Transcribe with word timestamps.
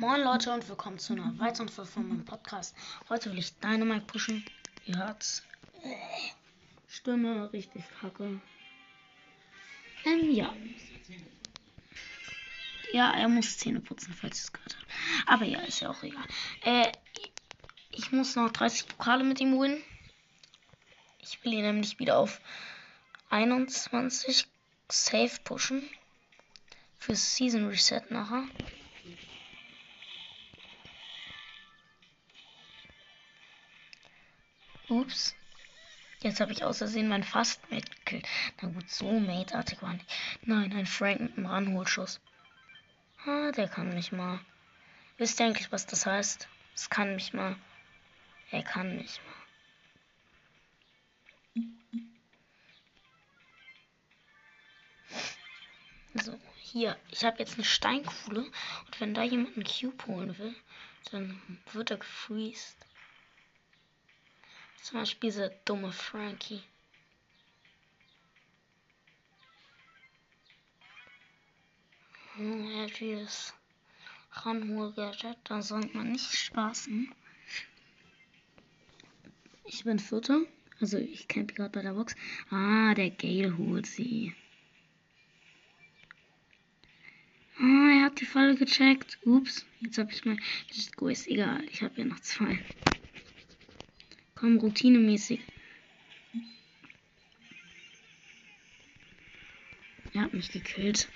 Moin 0.00 0.22
Leute 0.22 0.50
und 0.50 0.66
willkommen 0.66 0.98
zu 0.98 1.12
einer 1.12 1.38
weiteren 1.38 1.68
Folge 1.68 1.90
von 1.90 2.08
meinem 2.08 2.24
Podcast. 2.24 2.74
Heute 3.10 3.30
will 3.30 3.38
ich 3.38 3.54
Dynamite 3.58 4.06
pushen. 4.06 4.42
Ihr 4.86 4.96
hört's. 4.96 5.42
Stimme 6.88 7.52
richtig 7.52 7.84
kacke. 8.00 8.40
Ähm, 10.06 10.30
ja. 10.30 10.54
Ja, 12.94 13.12
er 13.12 13.28
muss 13.28 13.58
Zähne 13.58 13.80
putzen, 13.80 14.14
falls 14.18 14.44
es 14.44 14.52
gehört 14.54 14.74
habt. 14.74 14.86
Aber 15.26 15.44
ja, 15.44 15.60
ist 15.60 15.80
ja 15.80 15.90
auch 15.90 16.02
egal. 16.02 16.24
Äh, 16.62 16.90
ich 17.90 18.10
muss 18.10 18.36
noch 18.36 18.50
30 18.50 18.88
Pokale 18.88 19.22
mit 19.22 19.38
ihm 19.38 19.52
holen. 19.52 19.82
Ich 21.18 21.44
will 21.44 21.52
ihn 21.52 21.60
nämlich 21.60 21.98
wieder 21.98 22.16
auf 22.16 22.40
21 23.28 24.46
Safe 24.90 25.38
pushen. 25.44 25.82
Für 26.98 27.14
Season 27.14 27.68
Reset 27.68 28.00
nachher. 28.08 28.44
Ups. 35.10 35.34
Jetzt 36.20 36.38
habe 36.40 36.52
ich 36.52 36.62
außersehen 36.62 37.08
mein 37.08 37.24
Fast-Mate 37.24 37.90
gekillt. 37.90 38.28
Na 38.60 38.68
gut, 38.68 38.88
so 38.88 39.18
Mate-artig 39.18 39.82
war 39.82 39.94
nicht. 39.94 40.06
Nein, 40.42 40.72
ein 40.72 40.86
Frank 40.86 41.20
mit 41.20 41.36
einem 41.36 41.46
Ranholschuss. 41.46 42.20
Ah, 43.26 43.50
der 43.50 43.66
kann 43.68 43.92
mich 43.92 44.12
mal. 44.12 44.38
Wisst 45.18 45.40
ihr 45.40 45.46
eigentlich, 45.46 45.72
was 45.72 45.86
das 45.86 46.06
heißt? 46.06 46.46
Es 46.76 46.88
kann 46.90 47.16
mich 47.16 47.32
mal. 47.32 47.56
Er 48.52 48.62
kann 48.62 48.96
mich 48.96 49.18
mal. 49.24 49.34
So, 56.22 56.38
hier. 56.56 56.96
Ich 57.10 57.24
habe 57.24 57.40
jetzt 57.40 57.54
eine 57.54 57.64
Steinkuhle. 57.64 58.42
Und 58.42 59.00
wenn 59.00 59.14
da 59.14 59.24
jemand 59.24 59.56
einen 59.56 59.66
Cube 59.66 60.06
holen 60.06 60.38
will, 60.38 60.54
dann 61.10 61.42
wird 61.72 61.90
er 61.90 61.96
gefreezed. 61.96 62.76
Zum 64.82 65.00
Beispiel 65.00 65.30
dieser 65.30 65.50
dumme 65.64 65.92
Frankie. 65.92 66.62
Hm, 72.34 72.70
er 72.70 72.84
hat 72.84 73.00
dieses 73.00 73.52
Ranhohe-Gadget, 74.32 75.38
da 75.44 75.60
sollte 75.60 75.96
man 75.96 76.12
nicht 76.12 76.32
spaßen. 76.32 77.12
Ich 79.64 79.84
bin 79.84 79.98
Vierter. 79.98 80.40
Also 80.80 80.96
ich 80.96 81.28
campe 81.28 81.52
gerade 81.54 81.70
bei 81.70 81.82
der 81.82 81.92
Box. 81.92 82.16
Ah, 82.50 82.94
der 82.94 83.10
Gale 83.10 83.56
holt 83.58 83.86
sie. 83.86 84.34
Ah, 87.58 87.90
er 87.98 88.04
hat 88.06 88.20
die 88.20 88.24
Falle 88.24 88.56
gecheckt. 88.56 89.18
Ups, 89.26 89.66
jetzt 89.80 89.98
habe 89.98 90.10
ich 90.10 90.24
mal. 90.24 90.38
Ist 90.70 91.28
egal, 91.28 91.62
ich 91.70 91.82
habe 91.82 92.00
ja 92.00 92.06
noch 92.06 92.20
zwei. 92.20 92.58
Komm, 94.40 94.56
routinemäßig. 94.56 95.40
Er 100.14 100.22
hat 100.22 100.32
mich 100.32 100.50
gekillt. 100.50 101.08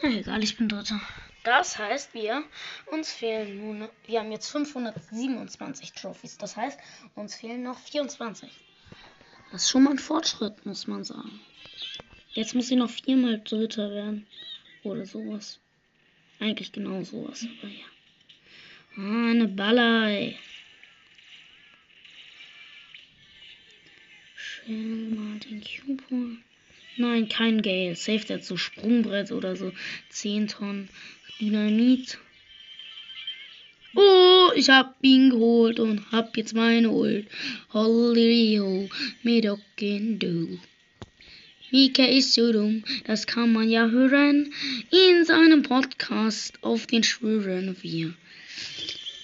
Na 0.00 0.10
egal, 0.10 0.44
ich 0.44 0.56
bin 0.56 0.68
Dritter. 0.68 1.00
Das 1.42 1.78
heißt, 1.78 2.14
wir 2.14 2.44
uns 2.92 3.12
fehlen 3.12 3.58
nun. 3.58 3.88
Wir 4.06 4.20
haben 4.20 4.30
jetzt 4.30 4.50
527 4.50 5.92
Trophys. 5.94 6.38
Das 6.38 6.56
heißt, 6.56 6.78
uns 7.16 7.34
fehlen 7.34 7.64
noch 7.64 7.78
24. 7.80 8.48
Das 9.50 9.64
ist 9.64 9.70
schon 9.70 9.82
mal 9.82 9.90
ein 9.90 9.98
Fortschritt, 9.98 10.64
muss 10.64 10.86
man 10.86 11.02
sagen. 11.02 11.40
Jetzt 12.34 12.54
muss 12.54 12.70
ich 12.70 12.76
noch 12.76 12.90
viermal 12.90 13.40
Dritter 13.42 13.90
werden. 13.90 14.28
Oder 14.84 15.06
sowas. 15.06 15.58
Eigentlich 16.38 16.70
genau 16.70 17.02
sowas, 17.02 17.46
aber 17.58 17.68
ja. 17.68 17.84
Ah, 18.96 19.30
eine 19.30 19.48
Ballei. 19.48 20.38
Cube 24.66 26.02
holen. 26.10 26.42
Nein, 26.96 27.28
kein 27.28 27.60
Gale. 27.60 27.96
Safe 27.96 28.24
dazu 28.26 28.56
Sprungbrett 28.56 29.32
oder 29.32 29.56
so. 29.56 29.72
10 30.10 30.48
Tonnen 30.48 30.88
Dynamit. 31.40 32.18
Oh, 33.96 34.50
ich 34.56 34.70
hab 34.70 34.96
ihn 35.02 35.30
geholt 35.30 35.78
und 35.78 36.10
hab 36.10 36.36
jetzt 36.36 36.54
meine 36.54 36.90
Ult. 36.90 37.26
Holy 37.72 38.58
ho, 38.60 38.88
Medokin 39.22 40.18
du. 40.18 40.58
Mika 41.70 42.04
ist 42.04 42.34
so 42.34 42.52
dumm, 42.52 42.84
das 43.04 43.26
kann 43.26 43.52
man 43.52 43.68
ja 43.68 43.88
hören 43.88 44.52
in 44.90 45.24
seinem 45.24 45.62
Podcast 45.62 46.62
auf 46.62 46.86
den 46.86 47.02
Schwören 47.02 47.76
wir. 47.82 48.14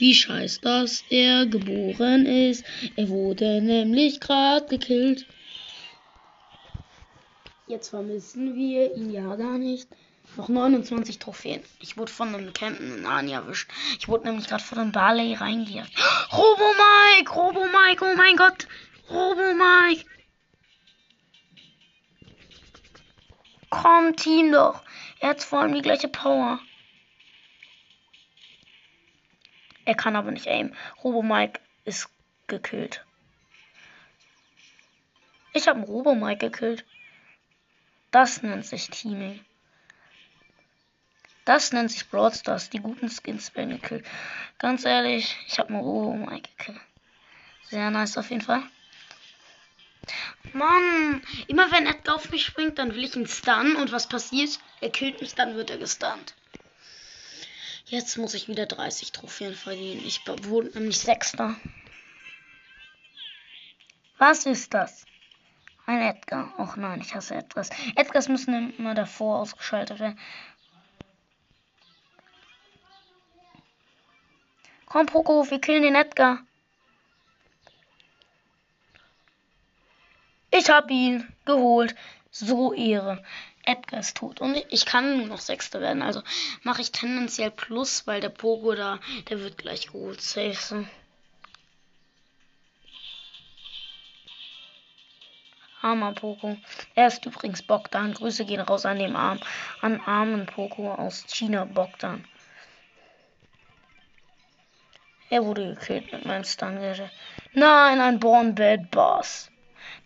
Wie 0.01 0.15
scheiß, 0.15 0.63
dass 0.63 1.05
er 1.11 1.45
geboren 1.45 2.25
ist. 2.25 2.65
Er 2.97 3.11
wurde 3.11 3.61
nämlich 3.61 4.19
gerade 4.19 4.65
gekillt. 4.67 5.27
Jetzt 7.67 7.91
vermissen 7.91 8.55
wir 8.55 8.97
ihn 8.97 9.11
ja 9.11 9.37
gar 9.37 9.59
nicht. 9.59 9.89
Noch 10.39 10.49
29 10.49 11.19
Trophäen. 11.19 11.63
Ich 11.81 11.99
wurde 11.99 12.11
von 12.11 12.35
einem 12.35 12.55
campenden 12.55 13.03
Nani 13.03 13.33
erwischt. 13.33 13.71
Ich 13.99 14.09
wurde 14.09 14.25
nämlich 14.29 14.49
gerade 14.49 14.65
von 14.65 14.79
einem 14.79 14.93
Barley 14.93 15.35
reingejagt. 15.35 15.93
Robo 16.33 16.65
Mike! 17.19 17.33
Robo 17.35 17.67
Mike! 17.67 18.03
Oh 18.03 18.17
mein 18.17 18.37
Gott! 18.37 18.69
Robo 19.11 19.53
Mike! 19.53 20.07
Komm, 23.69 24.17
Team 24.17 24.51
doch! 24.51 24.81
Er 25.19 25.29
hat 25.29 25.43
vor 25.43 25.61
allem 25.61 25.75
die 25.75 25.83
gleiche 25.83 26.09
Power. 26.09 26.59
Er 29.85 29.95
kann 29.95 30.17
aber 30.17 30.31
nicht 30.31 30.49
aimen. 30.49 30.77
Robo 31.03 31.23
Mike 31.23 31.61
ist 31.85 32.09
gekillt. 32.47 33.05
Ich 35.53 35.69
habe 35.69 35.81
Robo 35.81 36.15
Mike 36.15 36.51
gekillt. 36.51 36.85
Das 38.11 38.43
nennt 38.43 38.67
sich 38.67 38.89
Teaming. 38.91 39.45
Das 41.45 41.73
nennt 41.73 41.91
sich 41.91 42.09
Brawl 42.09 42.33
Stars. 42.33 42.71
Die 42.71 42.81
guten 42.81 43.09
Skins 43.09 43.55
werden 43.57 43.81
gekillt. 43.81 44.07
Ganz 44.59 44.85
ehrlich, 44.85 45.37
ich 45.47 45.59
habe 45.59 45.73
Robo 45.75 46.15
Mike 46.15 46.49
gekillt. 46.57 46.81
Sehr 47.65 47.91
nice 47.91 48.19
auf 48.19 48.31
jeden 48.31 48.43
Fall. 48.43 48.63
Mann, 50.53 51.23
immer 51.47 51.71
wenn 51.71 51.87
Edgar 51.87 52.17
auf 52.17 52.31
mich 52.31 52.45
springt, 52.45 52.79
dann 52.79 52.95
will 52.95 53.05
ich 53.05 53.15
ihn 53.15 53.27
stunnen 53.27 53.77
und 53.77 53.93
was 53.93 54.09
passiert? 54.09 54.59
Er 54.81 54.91
killt 54.91 55.21
mich, 55.21 55.35
dann 55.35 55.55
wird 55.55 55.71
er 55.71 55.79
gestunt. 55.79 56.35
Jetzt 57.91 58.17
muss 58.19 58.35
ich 58.35 58.47
wieder 58.47 58.67
30 58.67 59.11
Trophäen 59.11 59.53
verdienen. 59.53 60.07
Ich 60.07 60.25
wurde 60.45 60.71
nämlich 60.79 61.01
Sechster. 61.01 61.57
Was 64.17 64.47
ist 64.47 64.73
das? 64.73 65.05
Ein 65.87 66.01
Edgar. 66.01 66.55
Och 66.57 66.77
nein, 66.77 67.01
ich 67.01 67.17
hasse 67.17 67.35
Edgars. 67.35 67.69
Edgars 67.97 68.29
müssen 68.29 68.73
immer 68.79 68.95
davor 68.95 69.41
ausgeschaltet 69.41 69.99
werden. 69.99 70.21
Komm, 74.87 75.07
Poco, 75.07 75.51
wir 75.51 75.61
killen 75.61 75.83
den 75.83 75.97
Edgar. 75.97 76.39
Ich 80.53 80.71
hab 80.71 80.93
ihn 80.93 81.27
geholt. 81.45 81.97
So 82.31 82.73
Ehre. 82.73 83.25
Edgar 83.65 84.01
ist 84.01 84.17
tot. 84.17 84.41
Und 84.41 84.57
ich 84.71 84.87
kann 84.87 85.19
nur 85.19 85.27
noch 85.27 85.39
Sechster 85.39 85.81
werden. 85.81 86.03
Also 86.03 86.23
mache 86.63 86.83
ich 86.83 86.93
tendenziell 86.93 87.51
Plus, 87.51 88.07
weil 88.07 88.21
der 88.21 88.29
Pogo 88.31 88.75
da, 88.75 88.99
der 89.29 89.41
wird 89.41 89.59
gleich 89.59 89.87
geholt. 89.87 90.21
Safe. 90.21 90.87
Armer 95.83 96.13
Poco. 96.13 96.59
Er 96.95 97.07
ist 97.07 97.25
übrigens 97.25 97.63
Bogdan. 97.63 98.13
Grüße 98.13 98.45
gehen 98.45 98.61
raus 98.61 98.85
an 98.85 98.99
den 98.99 99.17
Arm, 99.17 99.41
an 99.81 100.01
armen 100.01 100.45
Poco 100.45 100.93
aus 100.93 101.25
China 101.27 101.65
Bogdan. 101.65 102.25
Er 105.31 105.45
wurde 105.45 105.75
gekillt 105.75 106.13
mit 106.13 106.27
meinem 106.27 106.45
Stun. 106.45 106.79
Nein, 107.55 108.01
ein 108.01 108.19
Born 108.19 108.55
Bad 108.55 108.91
Boss. 108.91 109.51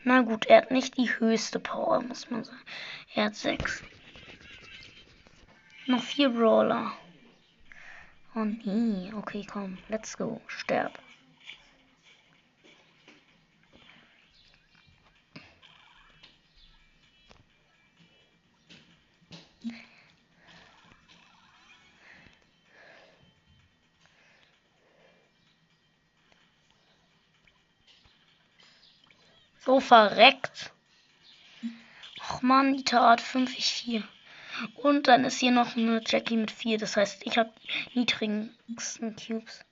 Na 0.05 0.21
gut, 0.21 0.47
er 0.47 0.59
hat 0.59 0.71
nicht 0.71 0.97
die 0.99 1.11
höchste 1.19 1.59
Power, 1.59 2.03
muss 2.03 2.31
man 2.31 2.45
sagen. 2.45 2.61
Er 3.17 3.27
hat 3.27 3.37
sechs. 3.37 3.83
Noch 5.87 6.03
vier 6.03 6.31
Brawler. 6.31 6.93
Oh 8.35 8.45
nee. 8.45 9.13
Okay, 9.15 9.47
komm. 9.49 9.79
Let's 9.89 10.17
go. 10.17 10.41
Sterb. 10.49 10.99
So 29.61 29.81
verreckt. 29.81 30.74
Och 32.45 32.49
man, 32.49 32.73
Nita 32.73 33.09
hat 33.09 33.23
5 33.23 33.57
ich 33.57 33.73
4. 33.73 34.03
Und 34.75 35.09
dann 35.09 35.25
ist 35.25 35.39
hier 35.39 35.51
noch 35.51 35.77
eine 35.79 36.03
Jackie 36.07 36.37
mit 36.37 36.51
4. 36.51 36.77
Das 36.77 36.95
heißt, 36.95 37.23
ich 37.25 37.39
habe 37.39 37.51
niedrigsten 37.95 39.17
Cubes. 39.17 39.65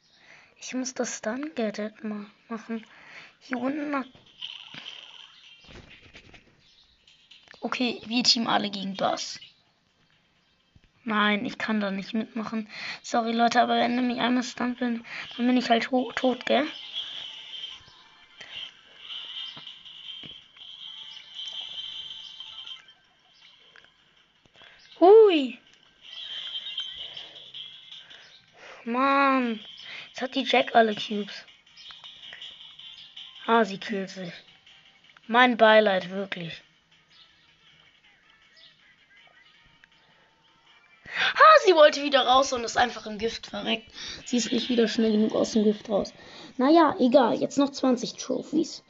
Ich 0.59 0.73
muss 0.73 0.95
das 0.95 1.19
Stun 1.19 1.51
Gadget 1.55 2.03
mal 2.03 2.25
machen. 2.49 2.87
Hier 3.41 3.59
unten. 3.59 4.07
Okay, 7.61 8.01
wir 8.07 8.23
Team 8.23 8.47
alle 8.47 8.71
gegen 8.71 8.97
das. 8.97 9.39
Nein, 11.05 11.45
ich 11.45 11.59
kann 11.59 11.79
da 11.79 11.91
nicht 11.91 12.15
mitmachen. 12.15 12.71
Sorry, 13.03 13.33
Leute, 13.33 13.61
aber 13.61 13.77
wenn 13.77 14.11
ich 14.11 14.19
einmal 14.19 14.45
stunt 14.45 14.79
bin, 14.79 15.05
dann 15.37 15.47
bin 15.47 15.59
ich 15.59 15.69
halt 15.69 15.91
tot, 16.15 16.47
gell? 16.47 16.67
Mann. 29.13 29.61
Jetzt 30.09 30.23
hat 30.23 30.35
die 30.35 30.45
Jack 30.45 30.75
alle 30.75 30.95
Cubes. 30.95 31.45
Ah, 33.47 33.65
sie 33.65 33.79
killt 33.79 34.11
sich. 34.11 34.33
Mein 35.27 35.57
Beileid, 35.57 36.11
wirklich. 36.11 36.63
Ah, 41.35 41.59
sie 41.67 41.75
wollte 41.75 42.03
wieder 42.03 42.27
raus 42.27 42.53
und 42.53 42.65
ist 42.65 42.79
einfach 42.79 43.07
im 43.07 43.19
Gift 43.19 43.49
verreckt. 43.49 43.91
Sie 44.25 44.37
ist 44.37 44.53
nicht 44.53 44.69
wieder 44.69 44.89
schnell 44.89 45.13
genug 45.13 45.35
aus 45.35 45.53
dem 45.53 45.65
Gift 45.65 45.89
raus. 45.89 46.13
Naja, 46.57 46.95
egal. 46.99 47.35
Jetzt 47.35 47.59
noch 47.59 47.71
20 47.71 48.15
Trophies. 48.15 48.83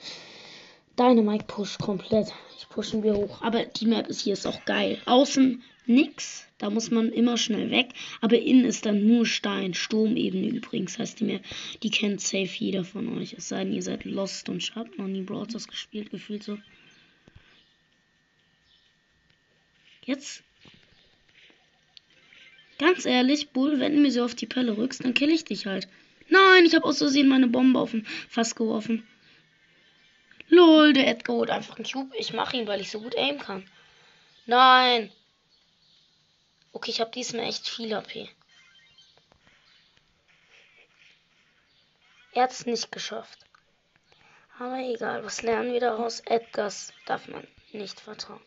Dynamite 0.98 1.46
Push 1.46 1.78
komplett. 1.78 2.32
Ich 2.58 2.68
pushen 2.68 3.02
wir 3.02 3.14
hoch. 3.14 3.40
Aber 3.42 3.64
die 3.64 3.86
Map 3.86 4.08
ist 4.08 4.20
hier 4.20 4.34
ist 4.34 4.46
auch 4.46 4.64
geil. 4.66 5.00
Außen 5.06 5.62
nix. 5.86 6.46
Da 6.58 6.70
muss 6.70 6.90
man 6.90 7.12
immer 7.12 7.36
schnell 7.36 7.70
weg. 7.70 7.90
Aber 8.20 8.38
innen 8.38 8.64
ist 8.64 8.86
dann 8.86 9.06
nur 9.06 9.26
Stein. 9.26 9.74
Sturmebene 9.74 10.48
übrigens. 10.48 10.98
Heißt 10.98 11.20
die 11.20 11.24
Map, 11.24 11.42
die 11.82 11.90
kennt 11.90 12.20
safe 12.20 12.50
jeder 12.58 12.84
von 12.84 13.18
euch. 13.18 13.34
Es 13.34 13.48
sei 13.48 13.64
denn, 13.64 13.72
ihr 13.72 13.82
seid 13.82 14.04
Lost 14.04 14.48
und 14.48 14.74
habt 14.74 14.98
noch 14.98 15.08
nie 15.08 15.22
Brawlers 15.22 15.68
gespielt, 15.68 16.10
gefühlt 16.10 16.42
so. 16.42 16.58
Jetzt 20.04 20.42
Ganz 22.82 23.06
ehrlich, 23.06 23.50
Bull, 23.50 23.78
wenn 23.78 23.94
du 23.94 24.00
mir 24.00 24.10
so 24.10 24.24
auf 24.24 24.34
die 24.34 24.46
Pelle 24.46 24.76
rückst, 24.76 25.04
dann 25.04 25.14
kill 25.14 25.30
ich 25.30 25.44
dich 25.44 25.66
halt. 25.66 25.86
Nein, 26.28 26.64
ich 26.64 26.74
habe 26.74 26.84
aus 26.84 26.98
Versehen 26.98 27.28
meine 27.28 27.46
Bombe 27.46 27.78
auf 27.78 27.92
den 27.92 28.04
Fass 28.28 28.56
geworfen. 28.56 29.06
Lol, 30.48 30.92
der 30.92 31.06
Edgar 31.06 31.36
holt 31.36 31.50
einfach 31.50 31.76
einen 31.76 31.86
Cube. 31.86 32.12
Ich 32.18 32.32
mache 32.32 32.56
ihn, 32.56 32.66
weil 32.66 32.80
ich 32.80 32.90
so 32.90 33.00
gut 33.00 33.16
aim 33.16 33.38
kann. 33.38 33.64
Nein. 34.46 35.12
Okay, 36.72 36.90
ich 36.90 37.00
habe 37.00 37.10
diesmal 37.10 37.46
echt 37.46 37.68
viel 37.68 37.94
AP. 37.94 38.28
Er 42.32 42.44
hat 42.44 42.52
es 42.52 42.66
nicht 42.66 42.90
geschafft. 42.90 43.38
Aber 44.58 44.78
egal, 44.78 45.24
was 45.24 45.42
lernen 45.42 45.72
wir 45.72 45.80
daraus? 45.80 46.20
Edgars 46.20 46.92
darf 47.06 47.28
man 47.28 47.46
nicht 47.72 48.00
vertrauen. 48.00 48.42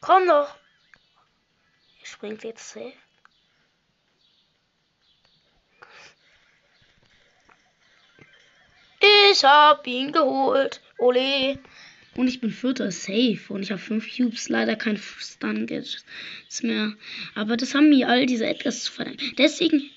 Komm 0.00 0.26
doch! 0.26 0.54
springt 2.18 2.42
jetzt 2.42 2.70
safe. 2.70 2.94
Ich 9.00 9.44
hab 9.44 9.86
ihn 9.86 10.10
geholt. 10.10 10.82
Ole. 10.98 11.62
Und 12.18 12.26
ich 12.26 12.40
bin 12.40 12.50
vierter 12.50 12.90
safe. 12.90 13.38
Und 13.48 13.62
ich 13.62 13.70
habe 13.70 13.80
fünf 13.80 14.12
Cubes. 14.12 14.48
Leider 14.48 14.74
kein 14.74 14.96
Stun 14.96 15.68
Gadgets 15.68 16.04
mehr. 16.62 16.94
Aber 17.36 17.56
das 17.56 17.76
haben 17.76 17.90
mir 17.90 18.08
all 18.08 18.26
diese 18.26 18.44
Edgars 18.44 18.82
zu 18.82 18.90
verdanken. 18.90 19.34
Deswegen. 19.38 19.88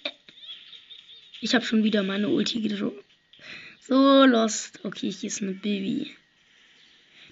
Ich 1.42 1.56
habe 1.56 1.66
schon 1.66 1.84
wieder 1.84 2.04
meine 2.04 2.30
Ulti 2.30 2.62
gedroht. 2.62 3.04
So 3.80 4.24
lost. 4.26 4.86
Okay, 4.86 5.12
hier 5.12 5.30
ist 5.30 5.42
eine 5.42 5.54
Baby. 5.54 6.12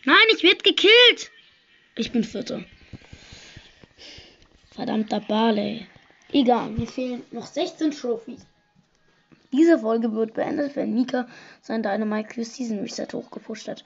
Nein, 0.06 0.26
ich 0.36 0.42
werde 0.42 0.64
gekillt. 0.64 1.30
Ich 1.96 2.12
bin 2.12 2.24
vierter. 2.24 2.66
Verdammter 4.72 5.20
Barley. 5.20 5.86
Egal, 6.32 6.72
mir 6.72 6.88
fehlen 6.88 7.22
noch 7.30 7.46
16 7.46 7.92
Trophies. 7.92 8.44
Diese 9.52 9.78
Folge 9.78 10.12
wird 10.14 10.34
beendet, 10.34 10.76
wenn 10.76 10.96
Mika 10.96 11.28
sein 11.62 11.84
Dynamite 11.84 12.34
Q 12.34 12.44
Season 12.44 12.80
Reset 12.80 13.14
hochgepusht 13.14 13.68
hat. 13.68 13.86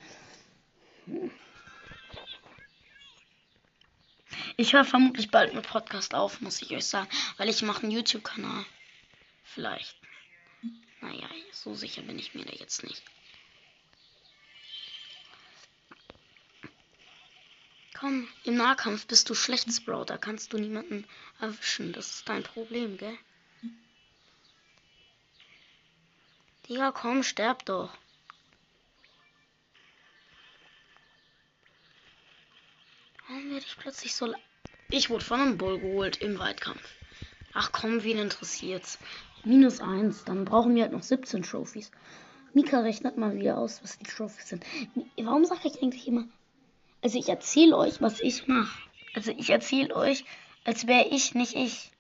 Ich 4.55 4.73
höre 4.73 4.85
vermutlich 4.85 5.31
bald 5.31 5.53
mit 5.53 5.67
Podcast 5.67 6.13
auf, 6.13 6.41
muss 6.41 6.61
ich 6.61 6.71
euch 6.71 6.85
sagen, 6.85 7.09
weil 7.37 7.49
ich 7.49 7.61
mache 7.63 7.83
einen 7.83 7.91
YouTube-Kanal. 7.91 8.65
Vielleicht. 9.43 9.95
Naja, 11.01 11.27
so 11.51 11.73
sicher 11.73 12.01
bin 12.03 12.17
ich 12.17 12.33
mir 12.33 12.45
da 12.45 12.53
jetzt 12.53 12.83
nicht. 12.83 13.03
Komm, 18.03 18.27
im 18.43 18.55
Nahkampf 18.55 19.07
bist 19.07 19.29
du 19.29 19.35
schlecht, 19.35 19.71
Sprout. 19.71 20.05
Da 20.05 20.17
kannst 20.17 20.51
du 20.53 20.57
niemanden 20.57 21.07
erwischen. 21.39 21.93
Das 21.93 22.15
ist 22.15 22.29
dein 22.29 22.43
Problem, 22.43 22.97
gell? 22.97 23.17
Digga, 26.67 26.91
komm, 26.91 27.23
sterb 27.23 27.65
doch. 27.65 27.97
Warum 33.27 33.49
werde 33.49 33.52
ich 33.65 33.77
plötzlich 33.77 34.15
so... 34.15 34.33
Ich 34.89 35.09
wurde 35.09 35.25
von 35.25 35.39
einem 35.39 35.57
Bull 35.57 35.79
geholt 35.79 36.17
im 36.17 36.39
Weitkampf. 36.39 36.83
Ach 37.53 37.71
komm, 37.71 38.03
wen 38.03 38.17
interessiert's? 38.17 38.99
Minus 39.43 39.79
eins. 39.79 40.23
Dann 40.25 40.45
brauchen 40.45 40.75
wir 40.75 40.83
halt 40.83 40.93
noch 40.93 41.03
17 41.03 41.43
Trophies. 41.43 41.91
Mika 42.53 42.79
rechnet 42.81 43.17
mal 43.17 43.35
wieder 43.35 43.57
aus, 43.57 43.81
was 43.83 43.97
die 43.97 44.05
Trophies 44.05 44.49
sind. 44.49 44.65
Warum 45.17 45.45
sage 45.45 45.67
ich 45.67 45.81
eigentlich 45.81 46.07
immer 46.07 46.27
also 47.03 47.19
ich 47.19 47.27
erzähle 47.27 47.77
euch, 47.77 48.01
was 48.01 48.21
ich 48.21 48.47
mache. 48.47 48.81
Also 49.13 49.31
ich 49.31 49.49
erzähle 49.49 49.93
euch, 49.93 50.23
als 50.63 50.87
wäre 50.87 51.09
ich 51.09 51.35
nicht 51.35 51.53
ich. 51.53 51.91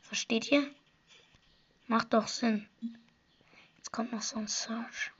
Versteht 0.00 0.50
ihr? 0.50 0.70
Macht 1.88 2.14
doch 2.14 2.28
Sinn. 2.28 2.66
Jetzt 3.76 3.90
kommt 3.90 4.12
noch 4.12 4.22
so 4.22 4.38
ein 4.38 4.46
Search. 4.46 5.10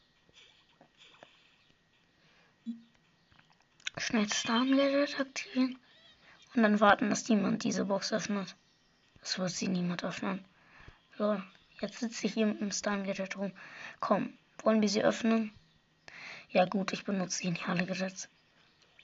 Schnell 4.04 4.30
Starmgadget 4.30 5.18
aktivieren. 5.18 5.78
Und 6.54 6.62
dann 6.62 6.78
warten, 6.78 7.08
dass 7.08 7.26
niemand 7.26 7.64
diese 7.64 7.86
Box 7.86 8.12
öffnet. 8.12 8.54
Das 9.20 9.38
wird 9.38 9.50
sie 9.50 9.66
niemand 9.66 10.04
öffnen. 10.04 10.44
So, 11.16 11.40
jetzt 11.80 12.00
sitze 12.00 12.26
ich 12.26 12.34
hier 12.34 12.44
mit 12.44 12.60
dem 12.60 12.70
Starmgadget 12.70 13.38
rum. 13.38 13.52
Komm, 14.00 14.36
wollen 14.62 14.82
wir 14.82 14.90
sie 14.90 15.02
öffnen? 15.02 15.52
Ja 16.50 16.66
gut, 16.66 16.92
ich 16.92 17.04
benutze 17.04 17.44
geniale 17.44 17.86
Gadgets. 17.86 18.28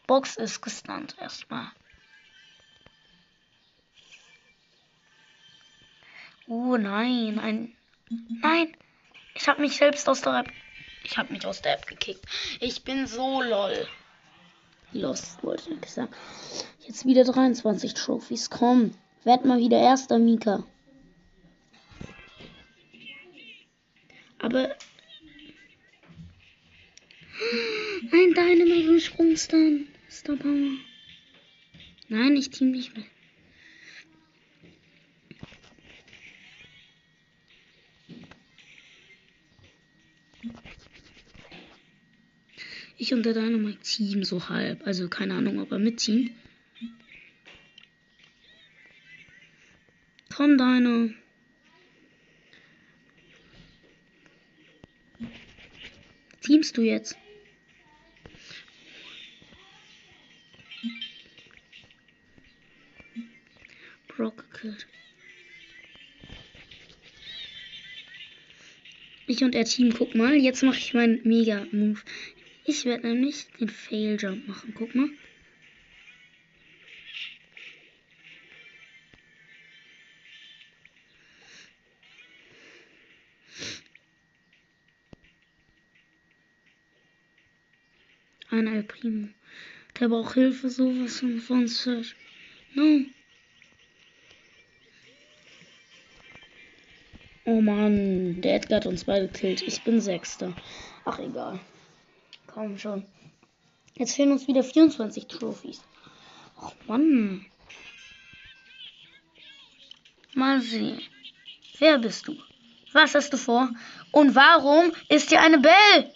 Box 0.07 0.37
ist 0.37 0.61
gestunt 0.61 1.17
erstmal. 1.19 1.73
Oh 6.47 6.77
nein, 6.77 7.39
ein. 7.39 7.75
Nein! 8.43 8.77
Ich 9.35 9.49
habe 9.49 9.63
mich 9.63 9.79
selbst 9.79 10.07
aus 10.11 10.21
der 10.21 10.41
App. 10.41 10.53
Ich 11.05 11.17
habe 11.17 11.33
mich 11.33 11.47
aus 11.47 11.63
der 11.63 11.73
App 11.73 11.87
gekickt. 11.87 12.27
Ich 12.61 12.85
bin 12.85 13.07
so 13.07 13.41
lol. 13.41 13.89
Lost, 14.93 15.43
wollte 15.43 15.71
ich 15.71 15.91
sagen. 15.91 16.13
Jetzt 16.87 17.07
wieder 17.07 17.25
23 17.25 17.95
Trophies. 17.95 18.51
Komm, 18.51 18.93
werd 19.25 19.45
mal 19.45 19.59
wieder 19.59 19.79
erster, 19.79 20.19
Mika. 20.19 20.65
Aber. 24.39 24.77
Ein 28.13 28.35
Dynamite 28.35 29.01
Sprungstern. 29.01 29.87
Star 30.11 30.37
Power. 30.37 30.73
Nein, 32.09 32.37
ich 32.37 32.51
team 32.51 32.73
nicht 32.73 32.97
mehr. 32.97 33.07
Ich 43.01 43.15
und 43.15 43.25
der 43.25 43.33
Dynamite 43.33 43.81
Team 43.81 44.25
so 44.25 44.51
halb. 44.51 44.87
Also 44.87 45.09
keine 45.09 45.33
Ahnung, 45.33 45.59
ob 45.59 45.73
er 45.73 45.79
mitziehen. 45.79 46.37
Komm, 50.29 50.59
Dino. 50.59 51.09
Teamst 56.43 56.77
du 56.77 56.83
jetzt? 56.83 57.17
gekillt. 64.19 64.87
Ich 69.27 69.43
und 69.43 69.55
der 69.55 69.65
Team, 69.65 69.95
guck 69.97 70.15
mal, 70.15 70.35
jetzt 70.35 70.63
mache 70.63 70.77
ich 70.77 70.93
meinen 70.93 71.27
Mega-Move. 71.27 72.01
Ich 72.71 72.85
werde 72.85 73.09
nämlich 73.09 73.49
den 73.59 73.69
Fail 73.69 74.17
Jump 74.17 74.47
machen. 74.47 74.73
Guck 74.79 74.95
mal. 74.95 75.09
Ein 88.51 88.69
El 88.69 88.85
Primo. 88.85 89.31
Der 89.99 90.09
braucht 90.09 90.35
Hilfe, 90.35 90.71
sowas 90.71 91.19
von 91.19 91.41
von 91.41 91.67
Search. 91.67 92.15
No. 92.75 93.01
Oh 97.47 97.61
Mann, 97.61 98.41
der 98.41 98.55
Edgar 98.55 98.77
hat 98.77 98.87
uns 98.87 99.07
beide 99.07 99.27
gekillt. 99.27 99.61
Ich 99.63 99.83
bin 99.83 100.01
Sechster. 100.01 100.55
Ach, 101.05 101.19
egal. 101.19 101.59
Komm 102.53 102.79
schon. 102.79 103.07
Jetzt 103.95 104.15
fehlen 104.17 104.33
uns 104.33 104.49
wieder 104.49 104.65
24 104.65 105.27
Trophys. 105.27 105.83
Oh 106.61 106.71
Mann. 106.87 107.47
Mal 110.35 110.61
sehen. 110.61 111.01
Wer 111.79 111.99
bist 111.99 112.27
du? 112.29 112.37
Was 112.93 113.15
hast 113.15 113.33
du 113.33 113.37
vor? 113.37 113.71
Und 114.11 114.35
warum 114.35 114.93
ist 115.09 115.29
hier 115.29 115.41
eine 115.41 115.59
Belle, 115.59 116.13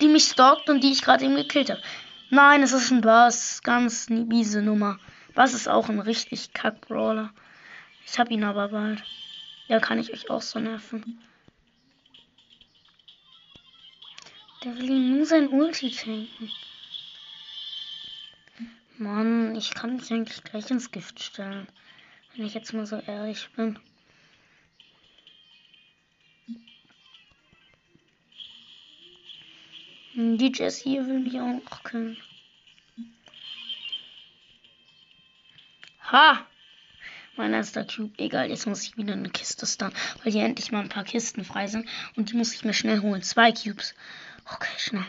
die 0.00 0.08
mich 0.08 0.24
stalkt 0.24 0.68
und 0.70 0.82
die 0.82 0.92
ich 0.92 1.02
gerade 1.02 1.24
eben 1.24 1.36
gekillt 1.36 1.70
habe? 1.70 1.82
Nein, 2.30 2.62
es 2.62 2.72
ist 2.72 2.90
ein 2.90 3.00
Bass. 3.00 3.62
Ganz 3.62 4.08
miese 4.08 4.62
Nummer. 4.62 4.98
Bass 5.34 5.54
ist 5.54 5.68
auch 5.68 5.88
ein 5.88 6.00
richtig 6.00 6.52
Kack-Brawler. 6.52 7.32
Ich 8.06 8.18
hab 8.18 8.30
ihn 8.30 8.44
aber 8.44 8.68
bald. 8.68 9.02
Ja, 9.68 9.80
kann 9.80 9.98
ich 9.98 10.12
euch 10.12 10.30
auch 10.30 10.42
so 10.42 10.58
nerven. 10.58 11.20
Der 14.64 14.74
will 14.78 14.88
ihm 14.88 15.16
nur 15.16 15.26
sein 15.26 15.48
Ulti 15.48 15.90
tanken. 15.90 16.50
Mann, 18.96 19.54
ich 19.56 19.74
kann 19.74 19.96
mich 19.96 20.10
eigentlich 20.10 20.42
gleich 20.42 20.70
ins 20.70 20.90
Gift 20.90 21.22
stellen. 21.22 21.66
Wenn 22.34 22.46
ich 22.46 22.54
jetzt 22.54 22.72
mal 22.72 22.86
so 22.86 22.96
ehrlich 22.96 23.46
bin. 23.56 23.78
Die 30.14 30.52
Jessie 30.54 30.96
will 31.06 31.20
mich 31.20 31.38
auch 31.38 31.62
noch 31.62 31.84
killen. 31.84 32.16
Ha! 36.10 36.46
Mein 37.36 37.52
erster 37.52 37.84
Cube. 37.84 38.14
Egal, 38.16 38.48
jetzt 38.48 38.66
muss 38.66 38.84
ich 38.84 38.96
wieder 38.96 39.12
eine 39.12 39.28
Kiste 39.28 39.66
starten, 39.66 39.96
weil 40.22 40.32
hier 40.32 40.44
endlich 40.44 40.70
mal 40.70 40.80
ein 40.80 40.88
paar 40.88 41.02
Kisten 41.02 41.44
frei 41.44 41.66
sind. 41.66 41.88
Und 42.14 42.30
die 42.30 42.36
muss 42.36 42.54
ich 42.54 42.64
mir 42.64 42.72
schnell 42.72 43.00
holen. 43.00 43.22
Zwei 43.22 43.50
Cubes. 43.50 43.94
Okay, 44.44 44.78
schnell. 44.78 45.06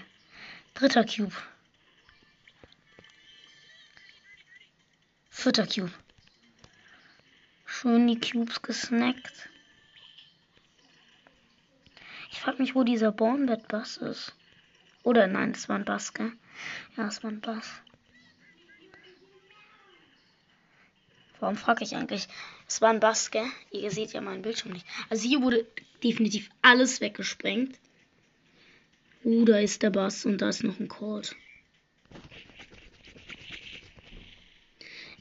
Dritter 0.74 1.06
Cube. 1.06 1.36
Vierter 5.30 5.68
Cube. 5.68 5.92
Schön 7.66 8.08
die 8.08 8.20
Cubes 8.20 8.62
gesnackt. 8.62 9.50
Ich 12.32 12.40
frage 12.40 12.62
mich, 12.62 12.76
wo 12.76 12.84
dieser 12.84 13.12
Bornbett-Bass 13.12 13.98
ist. 13.98 14.34
Oder 15.04 15.28
nein, 15.28 15.54
das 15.54 15.70
war 15.70 15.78
ein 15.78 15.86
Bass, 15.86 16.14
gell? 16.14 16.32
Ja, 16.98 17.04
das 17.06 17.24
war 17.24 17.32
ein 17.32 17.42
Bass. 17.42 17.70
Warum 21.40 21.58
frage 21.58 21.84
ich 21.84 21.96
eigentlich? 21.96 22.28
Es 22.68 22.82
war 22.82 22.90
ein 22.90 23.00
Bass, 23.00 23.30
gell? 23.30 23.46
Ihr 23.72 23.92
seht 23.92 24.14
ja 24.14 24.22
meinen 24.22 24.42
Bildschirm 24.42 24.72
nicht. 24.72 24.88
Also 25.10 25.28
hier 25.28 25.42
wurde 25.42 25.68
definitiv 26.04 26.50
alles 26.62 27.02
weggesprengt. 27.02 27.78
Uh, 29.26 29.44
da 29.44 29.58
ist 29.58 29.82
der 29.82 29.90
Bass 29.90 30.24
und 30.28 30.38
da 30.38 30.50
ist 30.50 30.64
noch 30.64 30.80
ein 30.80 30.88
Colt. 30.88 31.36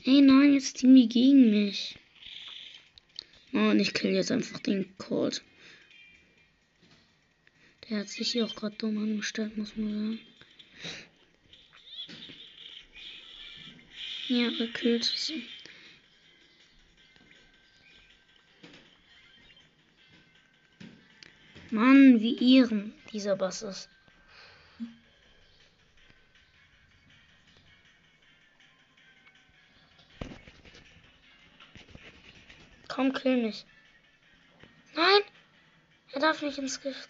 Ey, 0.04 0.20
nein, 0.20 0.52
jetzt 0.52 0.76
ziehen 0.76 0.94
die 0.94 1.08
gegen 1.08 1.50
mich. 1.50 1.96
Oh, 3.54 3.70
und 3.70 3.80
ich 3.80 3.94
kill 3.94 4.12
jetzt 4.12 4.30
einfach 4.30 4.58
den 4.61 4.94
Colt. 4.99 5.42
Der 7.88 8.00
hat 8.00 8.11
sich 8.11 8.32
hier 8.32 8.44
auch 8.44 8.54
gerade 8.54 8.76
dumm 8.76 8.99
angestellt, 8.99 9.56
muss 9.56 9.75
man 9.75 9.90
sagen. 9.94 10.20
Ja, 14.28 14.50
gekillt. 14.50 15.04
So. 15.04 15.32
Mann, 21.70 22.20
wie 22.20 22.34
ihren 22.34 22.92
dieser 23.11 23.37
Bass 23.37 23.62
ist. 23.62 23.88
Komm, 32.94 33.12
kill 33.12 33.38
mich. 33.38 33.66
Nein! 34.94 35.22
Er 36.12 36.20
darf 36.20 36.42
nicht 36.42 36.58
ins 36.58 36.80
Gift. 36.80 37.08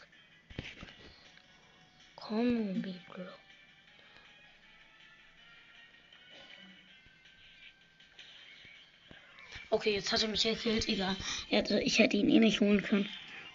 Komm, 2.17 2.81
Bibel. 2.81 3.29
Okay, 9.69 9.93
jetzt 9.93 10.11
hat 10.11 10.23
er 10.23 10.29
mich 10.29 10.45
gekillt. 10.45 10.88
Egal. 10.88 11.17
Hätte, 11.50 11.79
ich 11.81 11.99
hätte 11.99 12.17
ihn 12.17 12.31
eh 12.31 12.38
nicht 12.38 12.61
holen 12.61 12.83
können. 12.83 13.07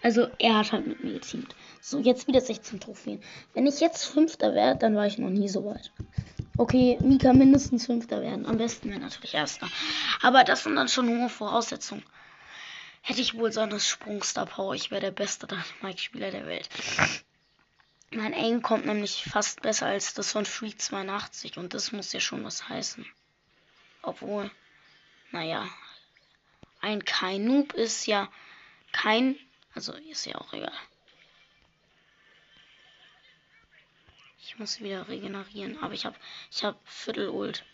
Also, 0.02 0.28
er 0.38 0.56
hat 0.58 0.70
halt 0.70 0.86
mit 0.86 1.02
mir 1.02 1.14
geteamt. 1.14 1.56
So, 1.80 1.98
jetzt 1.98 2.28
wieder 2.28 2.40
16 2.40 2.78
Trophäen. 2.78 3.20
Wenn 3.54 3.66
ich 3.66 3.80
jetzt 3.80 4.04
Fünfter 4.04 4.54
werde, 4.54 4.78
dann 4.78 4.94
war 4.94 5.06
ich 5.06 5.18
noch 5.18 5.30
nie 5.30 5.48
so 5.48 5.64
weit. 5.64 5.90
Okay, 6.56 6.96
Mika 7.00 7.32
mindestens 7.32 7.86
Fünfter 7.86 8.22
werden. 8.22 8.46
Am 8.46 8.56
besten 8.56 8.90
wäre 8.90 9.00
natürlich 9.00 9.34
Erster. 9.34 9.68
Aber 10.22 10.44
das 10.44 10.62
sind 10.62 10.76
dann 10.76 10.88
schon 10.88 11.08
hohe 11.08 11.28
Voraussetzungen. 11.28 12.04
Hätte 13.02 13.20
ich 13.20 13.34
wohl 13.34 13.52
so 13.52 13.60
eine 13.60 13.80
Sprungstar 13.80 14.46
Power, 14.46 14.74
ich 14.74 14.90
wäre 14.90 15.00
der 15.00 15.10
beste 15.10 15.48
Mike-Spieler 15.82 16.30
der 16.30 16.46
Welt. 16.46 16.68
Mein 18.12 18.34
Aim 18.34 18.60
kommt 18.60 18.86
nämlich 18.86 19.24
fast 19.24 19.62
besser 19.62 19.86
als 19.86 20.14
das 20.14 20.32
von 20.32 20.44
Freak 20.44 20.80
82 20.80 21.58
und 21.58 21.74
das 21.74 21.92
muss 21.92 22.12
ja 22.12 22.20
schon 22.20 22.44
was 22.44 22.68
heißen. 22.68 23.06
Obwohl, 24.02 24.50
naja, 25.30 25.68
ein 26.80 27.04
kein 27.04 27.44
Noob 27.44 27.72
ist 27.74 28.06
ja 28.06 28.30
kein, 28.92 29.38
also 29.74 29.92
ist 29.92 30.26
ja 30.26 30.36
auch 30.36 30.52
egal. 30.52 30.72
Ich 34.42 34.58
muss 34.58 34.80
wieder 34.80 35.06
regenerieren, 35.06 35.78
aber 35.80 35.94
ich 35.94 36.04
habe 36.04 36.16
ich 36.50 36.64
habe 36.64 36.78
Viertel 36.84 37.28
Ult. 37.28 37.64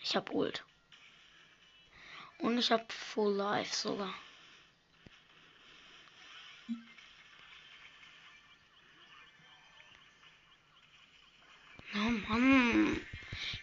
Ich 0.00 0.14
habe 0.14 0.32
Ult. 0.32 0.62
Und 2.38 2.58
ich 2.58 2.70
habe 2.70 2.84
Full 2.88 3.34
Life 3.34 3.74
sogar. 3.74 4.14
Oh 11.96 12.10
Mann. 12.28 13.00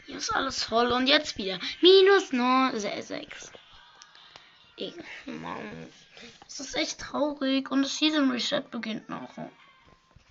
Hier 0.06 0.18
ist 0.18 0.34
alles 0.34 0.64
voll. 0.64 0.92
Und 0.92 1.08
jetzt 1.08 1.38
wieder. 1.38 1.60
Minus 1.82 2.32
nur 2.32 2.72
6. 2.74 3.52
Mann. 5.26 5.88
Das 6.46 6.60
ist 6.60 6.76
echt 6.76 7.00
traurig. 7.00 7.70
Und 7.72 7.84
das 7.84 7.98
Season 7.98 8.32
Reset 8.32 8.64
beginnt 8.72 9.10
noch. 9.10 9.36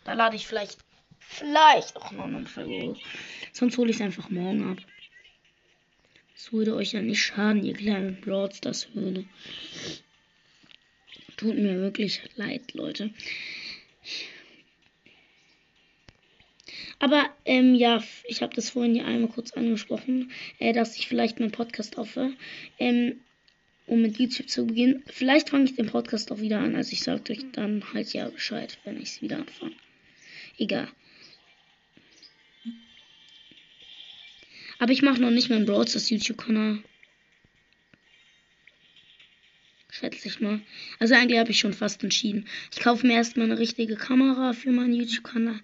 Da 0.04 0.14
lade 0.14 0.36
ich 0.36 0.46
vielleicht. 0.46 0.78
Vielleicht 1.18 1.96
auch 1.96 2.10
noch 2.10 2.24
einen 2.24 2.46
Fall. 2.46 2.96
Sonst 3.52 3.78
hole 3.78 3.90
ich 3.90 3.96
es 3.96 4.02
einfach 4.02 4.30
morgen 4.30 4.72
ab. 4.72 4.78
Es 6.42 6.54
würde 6.54 6.74
euch 6.74 6.92
ja 6.92 7.02
nicht 7.02 7.20
schaden, 7.20 7.64
ihr 7.64 7.74
kleinen 7.74 8.18
Broads, 8.22 8.62
das 8.62 8.94
würde. 8.94 9.26
Tut 11.36 11.54
mir 11.54 11.78
wirklich 11.78 12.22
leid, 12.34 12.72
Leute. 12.72 13.10
Aber 16.98 17.28
ähm, 17.44 17.74
ja, 17.74 18.02
ich 18.24 18.40
habe 18.40 18.54
das 18.54 18.70
vorhin 18.70 18.94
ja 18.94 19.04
einmal 19.04 19.30
kurz 19.30 19.52
angesprochen, 19.52 20.30
äh, 20.58 20.72
dass 20.72 20.96
ich 20.96 21.08
vielleicht 21.08 21.40
meinen 21.40 21.52
Podcast 21.52 21.98
aufhöre. 21.98 22.32
Ähm, 22.78 23.20
um 23.86 24.00
mit 24.00 24.18
YouTube 24.18 24.48
zu 24.48 24.66
beginnen. 24.66 25.02
Vielleicht 25.08 25.50
fange 25.50 25.64
ich 25.64 25.74
den 25.74 25.88
Podcast 25.88 26.32
auch 26.32 26.40
wieder 26.40 26.60
an. 26.60 26.74
Also 26.74 26.92
ich 26.92 27.02
sage 27.02 27.32
euch 27.32 27.44
dann 27.52 27.84
halt 27.92 28.14
ja 28.14 28.28
Bescheid, 28.30 28.78
wenn 28.84 28.96
ich 28.96 29.10
es 29.10 29.22
wieder 29.22 29.38
anfange. 29.38 29.74
Egal. 30.56 30.88
Aber 34.80 34.92
ich 34.92 35.02
mache 35.02 35.20
noch 35.20 35.30
nicht 35.30 35.50
meinen 35.50 35.66
Broadstars 35.66 36.08
YouTube-Kanal. 36.08 36.82
Schätze 39.90 40.26
ich 40.26 40.40
mal. 40.40 40.62
Also 40.98 41.14
eigentlich 41.14 41.38
habe 41.38 41.50
ich 41.50 41.58
schon 41.58 41.74
fast 41.74 42.02
entschieden. 42.02 42.48
Ich 42.72 42.80
kaufe 42.80 43.06
mir 43.06 43.14
erstmal 43.14 43.46
eine 43.46 43.58
richtige 43.58 43.96
Kamera 43.96 44.54
für 44.54 44.70
meinen 44.70 44.94
YouTube-Kanal. 44.94 45.60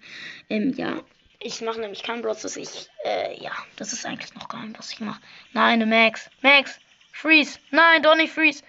Ähm, 0.51 0.73
ja. 0.73 1.03
Ich 1.39 1.61
mache 1.61 1.79
nämlich 1.79 2.03
keinen 2.03 2.21
Broadstars. 2.21 2.57
Ich, 2.57 2.89
äh, 3.05 3.41
ja. 3.41 3.51
Das 3.75 3.91
ist 3.91 4.05
eigentlich 4.05 4.35
noch 4.35 4.49
geheim, 4.49 4.75
was 4.77 4.91
ich 4.91 4.99
mache. 4.99 5.19
Nein, 5.53 5.89
Max. 5.89 6.29
Max. 6.43 6.79
Freeze. 7.11 7.57
Nein, 7.71 8.03
doch 8.03 8.15
nicht 8.15 8.31
Freeze. 8.31 8.63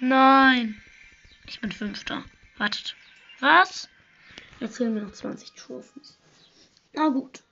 Nein. 0.00 0.82
Ich 1.46 1.60
bin 1.60 1.70
Fünfter. 1.70 2.24
Wartet. 2.56 2.96
Was? 3.38 3.88
Jetzt 4.58 4.78
fehlen 4.78 4.94
mir 4.94 5.02
noch 5.02 5.12
20 5.12 5.52
Trophies. 5.52 6.18
Na 6.92 7.08
gut. 7.08 7.45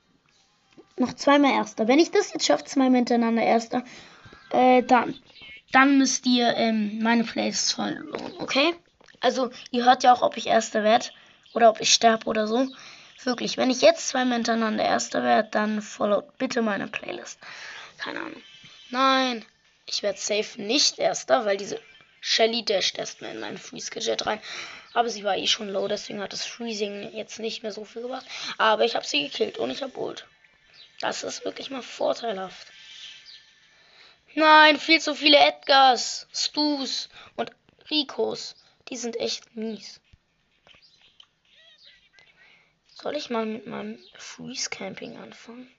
Noch 0.96 1.14
zweimal 1.14 1.52
Erster. 1.52 1.88
Wenn 1.88 1.98
ich 1.98 2.10
das 2.10 2.32
jetzt 2.32 2.46
schaffe, 2.46 2.64
zweimal 2.64 2.96
hintereinander 2.96 3.42
Erster, 3.42 3.84
äh, 4.50 4.82
dann, 4.82 5.18
dann 5.72 5.98
müsst 5.98 6.26
ihr 6.26 6.54
ähm, 6.56 7.00
meine 7.02 7.24
Plays 7.24 7.72
folgen, 7.72 8.08
okay? 8.38 8.74
Also, 9.20 9.50
ihr 9.70 9.84
hört 9.84 10.04
ja 10.04 10.12
auch, 10.12 10.22
ob 10.22 10.36
ich 10.36 10.46
Erster 10.46 10.84
werde 10.84 11.06
oder 11.54 11.70
ob 11.70 11.80
ich 11.80 11.92
sterbe 11.92 12.26
oder 12.26 12.46
so. 12.46 12.68
Wirklich, 13.24 13.56
wenn 13.56 13.70
ich 13.70 13.80
jetzt 13.80 14.08
zweimal 14.08 14.36
hintereinander 14.36 14.84
Erster 14.84 15.22
werde, 15.22 15.48
dann 15.50 15.82
followt 15.82 16.36
bitte 16.38 16.62
meine 16.62 16.88
Playlist. 16.88 17.38
Keine 17.98 18.20
Ahnung. 18.20 18.42
Nein, 18.90 19.44
ich 19.86 20.02
werde 20.02 20.18
safe 20.18 20.60
nicht 20.60 20.98
Erster, 20.98 21.44
weil 21.44 21.56
diese 21.56 21.80
Shelly 22.20 22.64
dasht 22.64 22.98
erstmal 22.98 23.34
in 23.34 23.40
meinen 23.40 23.58
Freeze-Gadget 23.58 24.26
rein. 24.26 24.40
Aber 24.92 25.08
sie 25.08 25.24
war 25.24 25.36
eh 25.36 25.46
schon 25.46 25.68
low, 25.68 25.88
deswegen 25.88 26.20
hat 26.20 26.32
das 26.32 26.46
Freezing 26.46 27.12
jetzt 27.14 27.38
nicht 27.40 27.62
mehr 27.62 27.72
so 27.72 27.84
viel 27.84 28.02
gemacht. 28.02 28.26
Aber 28.58 28.84
ich 28.84 28.94
habe 28.94 29.04
sie 29.04 29.24
gekillt 29.24 29.58
und 29.58 29.70
ich 29.70 29.82
habe 29.82 29.98
Ult. 29.98 30.26
Das 31.00 31.22
ist 31.22 31.44
wirklich 31.44 31.70
mal 31.70 31.82
vorteilhaft. 31.82 32.68
Nein, 34.34 34.78
viel 34.78 35.00
zu 35.00 35.14
viele 35.14 35.38
Edgars, 35.38 36.26
Stus 36.32 37.08
und 37.36 37.50
Ricos. 37.90 38.56
Die 38.88 38.96
sind 38.96 39.16
echt 39.16 39.54
mies. 39.56 40.00
Soll 42.88 43.16
ich 43.16 43.30
mal 43.30 43.46
mit 43.46 43.66
meinem 43.66 43.98
Freeze 44.14 44.70
Camping 44.70 45.16
anfangen? 45.18 45.70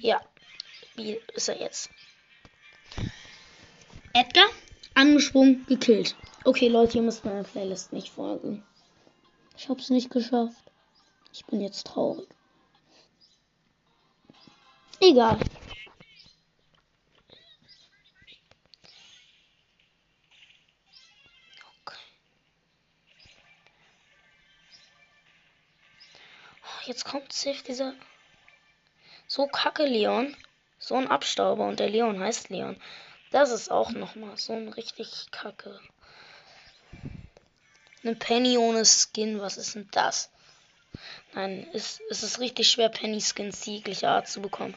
Ja. 0.00 0.20
Wie 0.94 1.20
ist 1.34 1.48
er 1.48 1.60
jetzt? 1.60 1.88
Edgar, 4.12 4.48
angesprungen, 4.94 5.64
gekillt. 5.66 6.16
Okay, 6.44 6.68
Leute, 6.68 6.98
ihr 6.98 7.02
müsst 7.02 7.24
meiner 7.24 7.44
Playlist 7.44 7.92
nicht 7.92 8.10
folgen. 8.10 8.62
Ich 9.56 9.68
hab's 9.68 9.88
nicht 9.88 10.10
geschafft. 10.10 10.70
Ich 11.32 11.46
bin 11.46 11.60
jetzt 11.60 11.86
traurig. 11.86 12.28
Egal. 15.04 15.36
Jetzt 26.84 27.04
kommt 27.04 27.32
safe 27.32 27.64
dieser 27.64 27.94
so 29.26 29.48
kacke 29.48 29.84
Leon. 29.84 30.36
So 30.78 30.94
ein 30.94 31.08
Abstauber 31.08 31.66
und 31.66 31.80
der 31.80 31.88
Leon 31.90 32.20
heißt 32.20 32.50
Leon. 32.50 32.80
Das 33.32 33.50
ist 33.50 33.72
auch 33.72 33.90
nochmal 33.90 34.36
so 34.36 34.52
ein 34.52 34.68
richtig 34.68 35.32
kacke. 35.32 35.80
Eine 38.04 38.14
Penny 38.14 38.56
ohne 38.56 38.84
Skin, 38.84 39.40
was 39.40 39.56
ist 39.56 39.74
denn 39.74 39.88
das? 39.90 40.30
Nein, 41.34 41.66
es, 41.72 42.00
es 42.08 42.22
ist 42.22 42.38
richtig 42.38 42.70
schwer, 42.70 42.88
Penny 42.88 43.20
Skins 43.20 43.66
jeglicher 43.66 44.10
Art 44.10 44.28
zu 44.28 44.40
bekommen. 44.40 44.76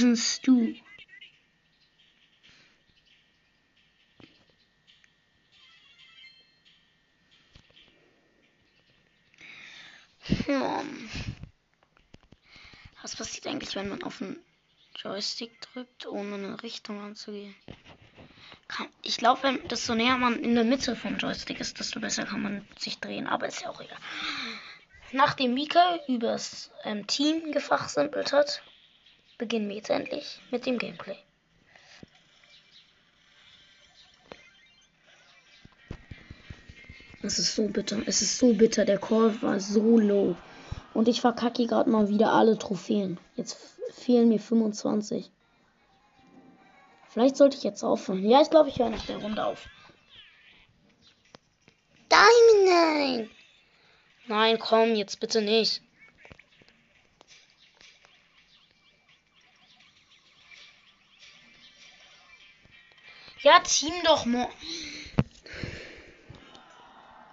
Ein 0.00 0.16
Stu. 0.16 0.74
Hm. 10.46 11.10
Was 13.02 13.16
passiert 13.16 13.46
eigentlich, 13.46 13.74
wenn 13.74 13.90
man 13.90 14.02
auf 14.02 14.18
den 14.18 14.38
Joystick 14.96 15.60
drückt, 15.60 16.06
ohne 16.06 16.34
eine 16.34 16.62
Richtung 16.62 17.00
anzugehen? 17.02 17.54
Ich 19.02 19.18
glaube, 19.18 19.58
desto 19.70 19.94
näher 19.94 20.16
man 20.16 20.38
in 20.38 20.54
der 20.54 20.64
Mitte 20.64 20.96
vom 20.96 21.18
Joystick 21.18 21.60
ist, 21.60 21.78
desto 21.78 22.00
besser 22.00 22.24
kann 22.24 22.42
man 22.42 22.66
sich 22.78 23.00
drehen. 23.00 23.26
Aber 23.26 23.48
ist 23.48 23.60
ja 23.60 23.68
auch 23.68 23.80
egal. 23.82 23.98
Nachdem 25.12 25.52
Mika 25.52 25.98
übers 26.08 26.70
ähm, 26.84 27.06
Team 27.06 27.52
gefachsimpelt 27.52 28.32
hat, 28.32 28.62
beginnen 29.40 29.70
wir 29.70 29.76
jetzt 29.76 29.88
endlich 29.88 30.38
mit 30.50 30.66
dem 30.66 30.78
Gameplay. 30.78 31.16
Es 37.22 37.38
ist 37.38 37.54
so 37.54 37.66
bitter. 37.68 38.02
Es 38.06 38.20
ist 38.20 38.38
so 38.38 38.52
bitter. 38.52 38.84
Der 38.84 38.98
Call 38.98 39.40
war 39.40 39.58
so 39.58 39.98
low. 39.98 40.36
Und 40.92 41.08
ich 41.08 41.22
verkacke 41.22 41.66
gerade 41.66 41.88
mal 41.88 42.10
wieder 42.10 42.32
alle 42.32 42.58
Trophäen. 42.58 43.18
Jetzt 43.34 43.56
fehlen 43.92 44.28
mir 44.28 44.38
25. 44.38 45.30
Vielleicht 47.08 47.36
sollte 47.36 47.56
ich 47.56 47.62
jetzt 47.62 47.82
aufhören. 47.82 48.28
Ja, 48.28 48.42
ich 48.42 48.50
glaube, 48.50 48.68
ich 48.68 48.78
höre 48.78 48.90
nach 48.90 49.06
der 49.06 49.18
Runde 49.18 49.42
auf. 49.44 49.66
Nein, 52.10 53.30
nein. 54.28 54.58
komm, 54.58 54.94
jetzt 54.94 55.18
bitte 55.18 55.40
nicht. 55.40 55.82
Ja, 63.42 63.60
Team 63.60 63.92
doch 64.04 64.26
mal. 64.26 64.48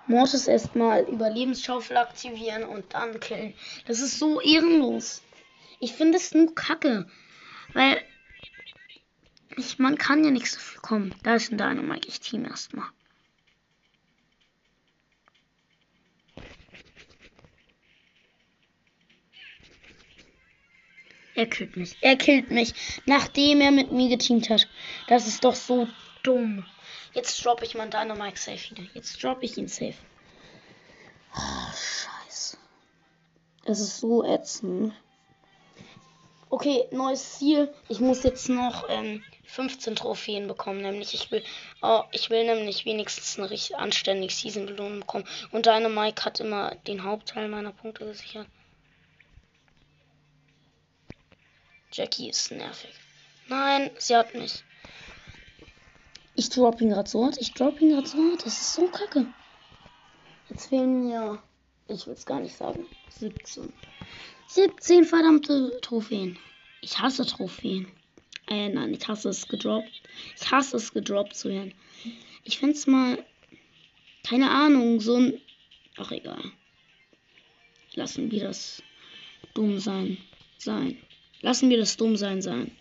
Mortis 0.07 0.47
erstmal 0.47 1.03
Überlebensschaufel 1.03 1.97
aktivieren 1.97 2.63
und 2.63 2.93
dann 2.93 3.19
killen. 3.19 3.53
Das 3.87 3.99
ist 3.99 4.17
so 4.17 4.39
ehrenlos. 4.39 5.21
Ich 5.81 5.93
finde 5.93 6.17
es 6.17 6.33
nur 6.33 6.55
kacke. 6.55 7.07
Weil 7.73 8.01
ich, 9.57 9.79
man 9.79 9.97
kann 9.97 10.23
ja 10.23 10.31
nichts 10.31 10.53
dafür 10.53 10.81
kommen. 10.81 11.15
Da 11.23 11.35
ist 11.35 11.51
ein 11.51 11.57
Dynamite. 11.57 12.07
Ich 12.07 12.21
Team 12.21 12.45
erstmal. 12.45 12.87
Er 21.37 21.45
killt 21.45 21.77
mich. 21.77 21.95
Er 22.01 22.15
killt 22.15 22.49
mich, 22.49 22.73
nachdem 23.05 23.61
er 23.61 23.69
mit 23.69 23.91
mir 23.91 24.09
geteamt 24.09 24.49
hat. 24.49 24.67
Das 25.07 25.27
ist 25.27 25.43
doch 25.43 25.53
so 25.53 25.87
dumm. 26.23 26.65
Jetzt 27.13 27.45
droppe 27.45 27.63
ich 27.63 27.75
meinen 27.75 27.91
Dynamite 27.91 28.39
safe 28.39 28.71
wieder. 28.71 28.89
Jetzt 28.95 29.23
droppe 29.23 29.45
ich 29.45 29.55
ihn 29.55 29.67
safe. 29.67 29.93
Oh, 31.35 31.67
scheiße. 31.69 32.57
Es 33.65 33.79
ist 33.79 33.99
so 33.99 34.23
ätzend. 34.23 34.95
Okay, 36.49 36.85
neues 36.89 37.37
Ziel. 37.37 37.71
Ich 37.87 37.99
muss 37.99 38.23
jetzt 38.23 38.49
noch 38.49 38.89
ähm, 38.89 39.23
15 39.45 39.95
Trophäen 39.95 40.47
bekommen. 40.47 40.81
Nämlich, 40.81 41.13
ich 41.13 41.29
will, 41.29 41.43
oh, 41.83 42.01
ich 42.13 42.31
will 42.31 42.45
nämlich 42.45 42.85
wenigstens 42.85 43.37
eine 43.37 43.51
richtig 43.51 43.77
anständige 43.77 44.33
Season-Belohnung 44.33 45.01
bekommen. 45.01 45.27
Und 45.51 45.67
deine 45.67 45.89
Mike 45.89 46.25
hat 46.25 46.39
immer 46.39 46.73
den 46.87 47.03
Hauptteil 47.03 47.47
meiner 47.47 47.73
Punkte 47.73 48.07
gesichert. 48.07 48.47
Jackie 51.91 52.29
ist 52.29 52.51
nervig. 52.51 52.93
Nein, 53.47 53.91
sie 53.97 54.15
hat 54.15 54.33
mich. 54.33 54.63
Ich 56.35 56.49
drop 56.49 56.81
ihn 56.81 56.89
gerade 56.89 57.09
so 57.09 57.25
hart. 57.25 57.37
Ich 57.39 57.53
drop 57.53 57.81
ihn 57.81 57.89
gerade 57.89 58.07
so 58.07 58.17
hart. 58.17 58.45
Das 58.45 58.59
ist 58.59 58.73
so 58.73 58.87
kacke. 58.87 59.25
Jetzt 60.49 60.67
fehlen 60.67 61.07
mir, 61.07 61.41
ich 61.87 62.05
will 62.05 62.13
es 62.13 62.25
gar 62.25 62.39
nicht 62.39 62.55
sagen, 62.55 62.85
17. 63.09 63.73
17 64.47 65.03
verdammte 65.03 65.79
Trophäen. 65.81 66.37
Ich 66.81 66.99
hasse 66.99 67.25
Trophäen. 67.25 67.87
Äh, 68.47 68.69
nein, 68.69 68.93
ich 68.93 69.07
hasse 69.07 69.29
es 69.29 69.47
gedroppt. 69.47 70.03
Ich 70.39 70.51
hasse 70.51 70.77
es 70.77 70.93
gedroppt 70.93 71.35
zu 71.35 71.49
werden. 71.49 71.73
Ich 72.43 72.59
fände 72.59 72.75
es 72.75 72.87
mal, 72.87 73.23
keine 74.25 74.49
Ahnung, 74.49 75.01
so 75.01 75.15
ein, 75.15 75.41
ach 75.97 76.11
egal. 76.11 76.43
Lassen 77.93 78.31
wir 78.31 78.43
das 78.43 78.81
dumm 79.53 79.79
sein. 79.79 80.17
Sein. 80.59 80.97
Lassen 81.41 81.69
wir 81.69 81.77
das 81.77 81.97
dumm 81.97 82.15
sein. 82.15 82.71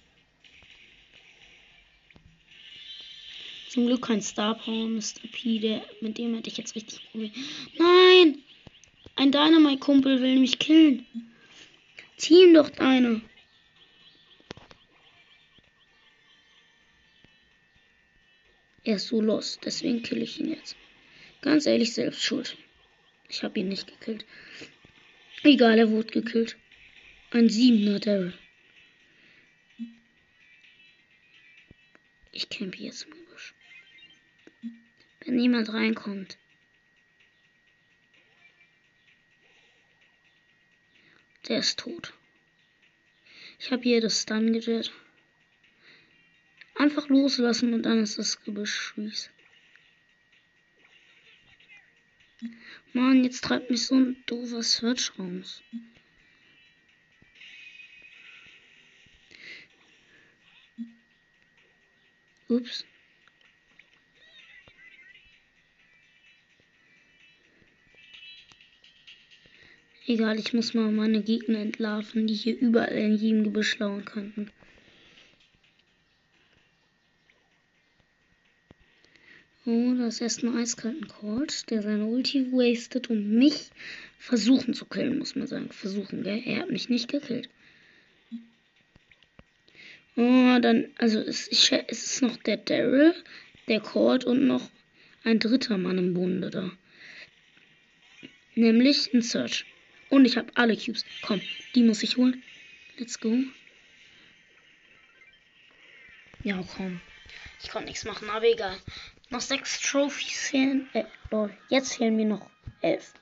Zum 3.68 3.86
Glück 3.86 4.06
kein 4.06 4.22
Star 4.22 4.54
Power, 4.54 4.88
Mr. 4.88 5.28
P, 5.30 5.58
der, 5.58 5.84
mit 6.00 6.16
dem 6.16 6.34
hätte 6.34 6.48
ich 6.48 6.56
jetzt 6.56 6.74
richtig 6.74 7.02
Probleme. 7.10 7.32
Nein! 7.76 8.42
Ein 9.16 9.32
Dynamite-Kumpel 9.32 10.22
will 10.22 10.38
mich 10.38 10.58
killen. 10.58 11.06
Team 12.16 12.54
doch 12.54 12.70
deine. 12.70 13.20
Er 18.84 18.96
ist 18.96 19.08
so 19.08 19.20
los, 19.20 19.58
deswegen 19.64 20.02
kill 20.02 20.22
ich 20.22 20.38
ihn 20.38 20.50
jetzt. 20.50 20.76
Ganz 21.42 21.66
ehrlich, 21.66 21.92
selbst 21.92 22.22
schuld. 22.22 22.56
Ich 23.28 23.42
habe 23.42 23.58
ihn 23.60 23.68
nicht 23.68 23.86
gekillt. 23.88 24.24
Egal, 25.42 25.78
er 25.78 25.90
wurde 25.90 26.12
gekillt. 26.12 26.56
Ein 27.30 27.48
siebener 27.48 27.98
Daryl. 27.98 28.32
Ich 32.36 32.50
campe 32.50 32.76
jetzt 32.76 33.10
Gebüsch. 33.10 33.54
Wenn 35.20 35.36
niemand 35.36 35.72
reinkommt. 35.72 36.36
Der 41.48 41.60
ist 41.60 41.78
tot. 41.78 42.12
Ich 43.58 43.72
habe 43.72 43.84
hier 43.84 44.02
das 44.02 44.20
Stun 44.20 44.52
Gadget. 44.52 44.92
Einfach 46.74 47.08
loslassen 47.08 47.72
und 47.72 47.84
dann 47.84 48.00
ist 48.00 48.18
das 48.18 48.42
Gebüsch 48.44 48.74
schwieß. 48.74 49.30
Mann, 52.92 53.24
jetzt 53.24 53.44
treibt 53.44 53.70
mich 53.70 53.86
so 53.86 53.94
ein 53.94 54.22
doofer 54.26 54.62
Search 54.62 55.18
raus. 55.18 55.62
Ups. 62.48 62.84
Egal, 70.06 70.38
ich 70.38 70.52
muss 70.52 70.72
mal 70.72 70.92
meine 70.92 71.22
Gegner 71.22 71.58
entlarven, 71.58 72.28
die 72.28 72.34
hier 72.34 72.56
überall 72.56 72.96
in 72.96 73.16
jedem 73.16 73.42
Gebüsch 73.42 73.76
lauern 73.80 74.04
könnten. 74.04 74.52
Oh, 79.64 79.94
da 79.98 80.06
ist 80.06 80.20
erst 80.20 80.44
ein 80.44 80.56
eiskalten 80.56 81.08
Colt, 81.08 81.68
der 81.70 81.82
seine 81.82 82.06
Ulti 82.06 82.52
wastet, 82.52 83.10
um 83.10 83.28
mich 83.30 83.70
versuchen 84.16 84.74
zu 84.74 84.84
killen, 84.84 85.18
muss 85.18 85.34
man 85.34 85.48
sagen. 85.48 85.72
Versuchen, 85.72 86.22
gell? 86.22 86.40
Er 86.46 86.60
hat 86.60 86.70
mich 86.70 86.88
nicht 86.88 87.08
gekillt. 87.08 87.48
Oh, 90.16 90.58
dann, 90.60 90.88
also 90.96 91.20
es, 91.20 91.48
ich, 91.48 91.70
es 91.72 92.04
ist 92.04 92.22
noch 92.22 92.36
der 92.38 92.56
Daryl, 92.56 93.14
der 93.68 93.80
Colt 93.80 94.24
und 94.24 94.46
noch 94.46 94.70
ein 95.24 95.38
dritter 95.38 95.76
Mann 95.76 95.98
im 95.98 96.14
Bunde 96.14 96.50
da. 96.50 96.70
Nämlich 98.54 99.12
ein 99.12 99.20
Search. 99.20 99.66
Und 100.08 100.24
ich 100.24 100.36
habe 100.36 100.50
alle 100.54 100.76
Cubes. 100.76 101.04
Komm, 101.22 101.40
die 101.74 101.82
muss 101.82 102.02
ich 102.02 102.16
holen. 102.16 102.42
Let's 102.96 103.20
go. 103.20 103.36
Ja, 106.42 106.64
komm. 106.76 107.00
Ich 107.62 107.70
konnte 107.70 107.88
nichts 107.88 108.04
machen, 108.04 108.30
aber 108.30 108.46
egal. 108.46 108.76
Noch 109.30 109.40
sechs 109.40 109.80
Trophies 109.80 110.48
fehlen. 110.48 110.88
Äh, 110.94 111.04
oh, 111.32 111.50
jetzt 111.68 111.96
fehlen 111.96 112.16
mir 112.16 112.26
noch 112.26 112.48
elf. 112.80 113.12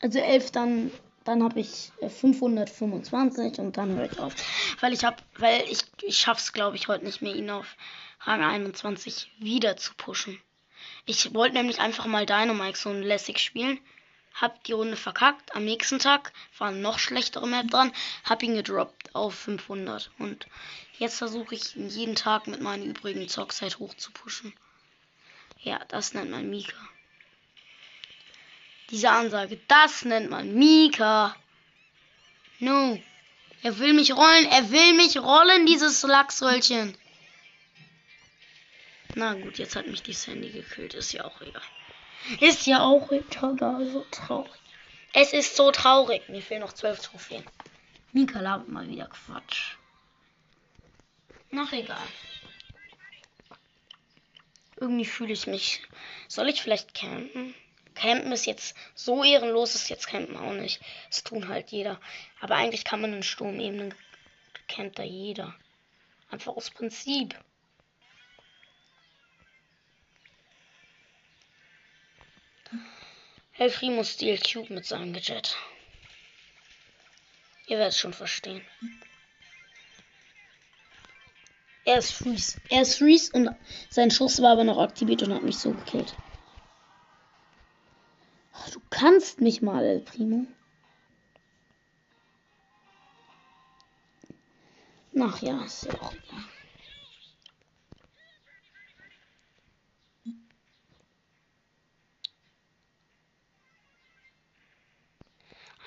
Also 0.00 0.20
elf, 0.20 0.52
dann, 0.52 0.90
dann 1.24 1.42
habe 1.42 1.60
ich 1.60 1.92
525 2.00 3.58
äh, 3.58 3.60
und 3.60 3.76
dann 3.76 3.96
höre 3.96 4.10
ich 4.10 4.18
auf. 4.18 4.34
Weil 4.80 4.92
ich 4.92 5.04
habe, 5.04 5.16
weil 5.38 5.62
ich, 5.70 5.80
ich 6.02 6.18
schaff's, 6.18 6.52
glaube 6.52 6.76
ich, 6.76 6.88
heute 6.88 7.04
nicht 7.04 7.22
mehr, 7.22 7.34
ihn 7.34 7.50
auf 7.50 7.76
Rang 8.20 8.42
21 8.42 9.30
wieder 9.38 9.76
zu 9.76 9.94
pushen. 9.94 10.40
Ich 11.06 11.34
wollte 11.34 11.56
nämlich 11.56 11.80
einfach 11.80 12.06
mal 12.06 12.26
Dynamite 12.26 12.78
so 12.78 12.92
lässig 12.92 13.38
spielen 13.38 13.78
hab 14.34 14.64
die 14.64 14.72
Runde 14.72 14.96
verkackt. 14.96 15.54
Am 15.54 15.64
nächsten 15.64 15.98
Tag 15.98 16.32
war 16.58 16.68
ein 16.68 16.82
noch 16.82 16.98
schlechtere 16.98 17.46
Map 17.46 17.70
dran, 17.70 17.92
hab 18.24 18.42
ihn 18.42 18.54
gedroppt 18.54 19.14
auf 19.14 19.34
500. 19.34 20.10
Und 20.18 20.46
jetzt 20.98 21.18
versuche 21.18 21.54
ich 21.54 21.76
ihn 21.76 21.88
jeden 21.88 22.16
Tag 22.16 22.46
mit 22.46 22.60
meinen 22.60 22.84
übrigen 22.84 23.28
Zockzeit 23.28 23.78
hoch 23.78 23.94
zu 23.94 24.10
pushen. 24.10 24.52
Ja, 25.60 25.80
das 25.88 26.14
nennt 26.14 26.30
man 26.30 26.50
Mika. 26.50 26.76
Diese 28.90 29.10
Ansage, 29.10 29.58
das 29.68 30.04
nennt 30.04 30.30
man 30.30 30.54
Mika. 30.54 31.34
No. 32.58 33.00
Er 33.62 33.78
will 33.78 33.94
mich 33.94 34.12
rollen, 34.12 34.46
er 34.50 34.70
will 34.70 34.94
mich 34.94 35.16
rollen, 35.16 35.66
dieses 35.66 36.02
Lachsröllchen. 36.02 36.96
Na 39.14 39.34
gut, 39.34 39.58
jetzt 39.58 39.76
hat 39.76 39.86
mich 39.86 40.02
die 40.02 40.12
Sandy 40.12 40.50
gekillt, 40.50 40.94
ist 40.94 41.12
ja 41.12 41.24
auch 41.24 41.40
egal. 41.40 41.62
Ist 42.40 42.66
ja 42.66 42.80
auch 42.82 43.10
egal, 43.10 43.86
so 43.90 44.04
traurig. 44.10 44.60
Es 45.12 45.32
ist 45.32 45.56
so 45.56 45.70
traurig. 45.70 46.28
Mir 46.28 46.42
fehlen 46.42 46.60
noch 46.60 46.72
zwölf 46.72 47.00
Trophäen. 47.00 47.44
Mika 48.12 48.40
labert 48.40 48.68
mal 48.68 48.88
wieder 48.88 49.06
Quatsch. 49.06 49.76
Ach, 51.56 51.72
egal. 51.72 52.06
Irgendwie 54.80 55.04
fühle 55.04 55.32
ich 55.32 55.46
mich. 55.46 55.82
Soll 56.26 56.48
ich 56.48 56.62
vielleicht 56.62 56.94
campen? 56.94 57.54
Campen 57.94 58.32
ist 58.32 58.46
jetzt 58.46 58.76
so 58.94 59.24
ehrenlos, 59.24 59.74
ist 59.74 59.88
jetzt 59.88 60.08
Campen 60.08 60.36
auch 60.36 60.52
nicht. 60.52 60.80
Das 61.08 61.22
tun 61.22 61.48
halt 61.48 61.70
jeder. 61.70 62.00
Aber 62.40 62.56
eigentlich 62.56 62.84
kann 62.84 63.00
man 63.00 63.12
in 63.12 63.22
Sturmebenen 63.22 63.94
campt 64.68 64.98
da 64.98 65.02
jeder. 65.02 65.54
Einfach 66.30 66.56
aus 66.56 66.70
Prinzip. 66.70 67.38
El 73.56 73.70
Primo 73.70 74.02
stiehlt 74.02 74.52
Cube 74.52 74.74
mit 74.74 74.84
seinem 74.84 75.12
Gadget. 75.12 75.56
Ihr 77.66 77.78
werdet 77.78 77.94
es 77.94 78.00
schon 78.00 78.12
verstehen. 78.12 78.62
Er 81.84 81.98
ist 81.98 82.12
Freeze. 82.12 82.60
Er 82.68 82.82
ist 82.82 82.98
Freeze 82.98 83.32
und 83.32 83.54
sein 83.90 84.10
Schuss 84.10 84.42
war 84.42 84.52
aber 84.52 84.64
noch 84.64 84.78
aktiviert 84.78 85.22
und 85.22 85.34
hat 85.34 85.42
mich 85.42 85.58
so 85.58 85.72
gekillt. 85.72 86.16
Du 88.72 88.80
kannst 88.90 89.40
mich 89.40 89.62
mal, 89.62 89.84
El 89.84 90.00
Primo. 90.00 90.46
Ach 95.20 95.40
ja, 95.40 95.64
ist 95.64 95.84
ja 95.84 95.94
auch 96.00 96.12
egal. 96.12 96.44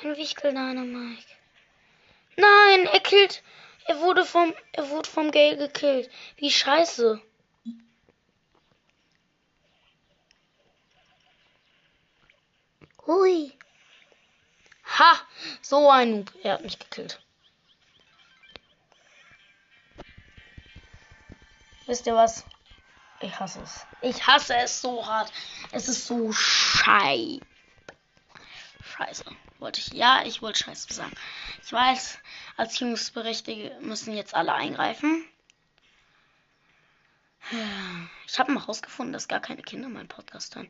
Ein 0.03 0.15
Wichtel 0.15 0.51
Dynamike. 0.51 1.23
Nein, 2.37 2.85
er 2.85 2.99
killt. 2.99 3.43
Er 3.85 3.99
wurde 3.99 4.25
vom, 4.25 4.53
er 4.73 4.89
wurde 4.89 5.09
vom 5.09 5.31
Gale 5.31 5.57
gekillt. 5.57 6.09
Wie 6.37 6.51
scheiße. 6.51 7.21
Hui. 13.07 13.57
Ha! 14.99 15.19
So 15.61 15.89
ein 15.89 16.19
Noob. 16.19 16.33
Er 16.43 16.53
hat 16.53 16.63
mich 16.63 16.77
gekillt. 16.77 17.21
Wisst 21.85 22.05
ihr 22.05 22.15
was? 22.15 22.45
Ich 23.21 23.39
hasse 23.39 23.61
es. 23.61 23.85
Ich 24.01 24.27
hasse 24.27 24.55
es 24.57 24.81
so 24.81 25.05
hart. 25.07 25.31
Es 25.71 25.87
ist 25.87 26.05
so 26.05 26.31
schei. 26.33 27.39
Scheiße 28.83 29.23
wollte 29.59 29.79
ich. 29.79 29.93
Ja, 29.93 30.23
ich 30.25 30.41
wollte 30.41 30.59
Scheiße 30.59 30.93
sagen. 30.93 31.13
Ich 31.63 31.71
weiß, 31.71 32.19
als 32.57 32.77
Jungsberechtigte 32.79 33.79
müssen 33.79 34.15
jetzt 34.15 34.35
alle 34.35 34.53
eingreifen. 34.53 35.25
Ich 38.27 38.37
habe 38.37 38.51
mal 38.51 38.63
rausgefunden, 38.63 39.13
dass 39.13 39.29
gar 39.29 39.39
keine 39.39 39.61
Kinder 39.61 39.87
meinen 39.87 40.09
Podcast 40.09 40.55
hören. 40.55 40.69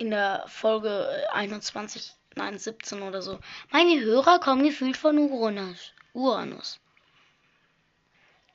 In 0.00 0.08
der 0.08 0.44
Folge 0.48 1.28
21, 1.30 2.14
nein, 2.34 2.58
17 2.58 3.02
oder 3.02 3.20
so. 3.20 3.38
Meine 3.70 4.00
Hörer 4.00 4.40
kommen 4.40 4.64
gefühlt 4.64 4.96
von 4.96 5.18
Uranus. 5.18 5.92
Uranus. 6.14 6.80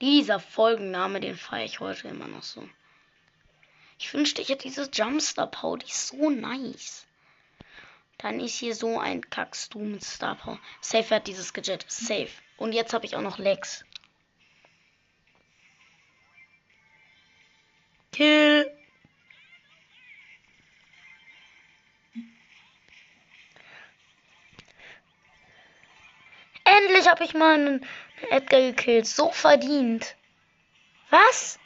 Dieser 0.01 0.39
Folgenname, 0.39 1.19
den 1.19 1.37
feiere 1.37 1.65
ich 1.65 1.79
heute 1.79 2.07
immer 2.07 2.27
noch 2.27 2.41
so. 2.41 2.67
Ich 3.99 4.11
wünschte, 4.11 4.41
ich 4.41 4.49
hätte 4.49 4.63
diese 4.63 4.89
Jumpstar 4.91 5.45
Power, 5.45 5.77
die 5.77 5.85
ist 5.85 6.07
so 6.07 6.31
nice. 6.31 7.05
Dann 8.17 8.39
ist 8.39 8.57
hier 8.57 8.73
so 8.73 8.97
ein 8.99 9.29
Kackstu 9.29 9.77
mit 9.77 10.03
Star 10.03 10.33
Power. 10.33 10.59
Safe 10.81 11.13
hat 11.13 11.27
dieses 11.27 11.53
Gadget. 11.53 11.85
Safe. 11.87 12.31
Und 12.57 12.73
jetzt 12.73 12.91
habe 12.91 13.05
ich 13.05 13.15
auch 13.15 13.21
noch 13.21 13.37
Lex. 13.37 13.85
Kill. 18.11 18.75
Endlich 26.77 27.07
habe 27.07 27.23
ich 27.23 27.33
meinen 27.33 27.85
Edgar 28.29 28.61
gekillt. 28.61 29.07
So 29.07 29.31
verdient. 29.31 30.15
Was? 31.09 31.59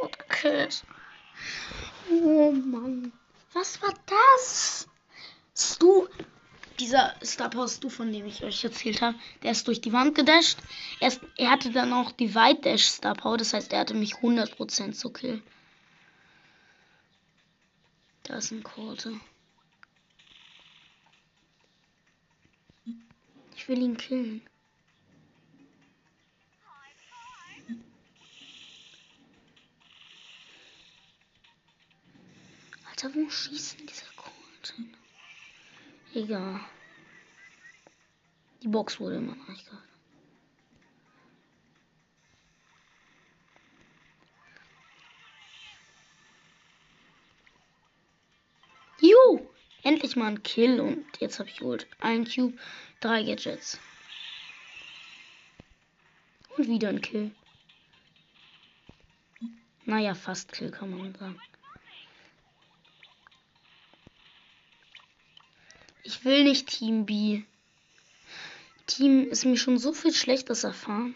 tot 0.00 0.18
gekillt. 0.18 0.84
Oh 2.10 2.52
Mann. 2.52 3.12
Was 3.52 3.82
war 3.82 3.94
das? 4.06 4.88
Stu, 5.56 6.06
dieser 6.78 7.14
Star 7.22 7.50
Power 7.50 7.68
Stu, 7.68 7.90
von 7.90 8.12
dem 8.12 8.26
ich 8.26 8.42
euch 8.42 8.64
erzählt 8.64 9.02
habe, 9.02 9.18
der 9.42 9.52
ist 9.52 9.66
durch 9.66 9.80
die 9.80 9.92
Wand 9.92 10.14
gedasht. 10.14 10.58
Er, 11.00 11.08
ist, 11.08 11.20
er 11.36 11.50
hatte 11.50 11.70
dann 11.70 11.92
auch 11.92 12.12
die 12.12 12.34
White 12.34 12.62
Dash 12.62 12.84
Star 12.84 13.14
Power, 13.14 13.36
das 13.36 13.52
heißt, 13.52 13.72
er 13.72 13.80
hatte 13.80 13.94
mich 13.94 14.14
100% 14.14 14.92
zu 14.92 15.10
killen. 15.10 15.42
Da 18.30 18.38
ist 18.38 18.52
ein 18.52 18.62
Korte. 18.62 19.20
Ich 23.56 23.68
will 23.68 23.82
ihn 23.82 23.96
killen. 23.96 24.40
Alter, 32.88 33.12
wo 33.16 33.28
schießen 33.28 33.84
diese 33.84 34.04
Kugeln? 34.14 34.96
Egal. 36.14 36.60
Die 38.62 38.68
Box 38.68 39.00
wurde 39.00 39.16
immer 39.16 39.34
noch. 39.34 39.89
Endlich 49.82 50.14
mal 50.16 50.28
ein 50.28 50.42
Kill 50.42 50.80
und 50.80 51.06
jetzt 51.20 51.38
habe 51.38 51.48
ich 51.48 51.56
geholt. 51.56 51.86
Ein 52.00 52.24
Cube, 52.24 52.58
drei 53.00 53.22
Gadgets. 53.22 53.80
Und 56.56 56.68
wieder 56.68 56.90
ein 56.90 57.00
Kill. 57.00 57.30
Naja, 59.86 60.14
fast 60.14 60.52
Kill 60.52 60.70
kann 60.70 60.96
man 60.96 61.14
sagen. 61.14 61.40
Ich 66.02 66.24
will 66.24 66.44
nicht 66.44 66.68
Team 66.68 67.06
B. 67.06 67.42
Team 68.86 69.28
ist 69.30 69.44
mir 69.44 69.56
schon 69.56 69.78
so 69.78 69.92
viel 69.92 70.12
Schlechtes 70.12 70.64
erfahren. 70.64 71.14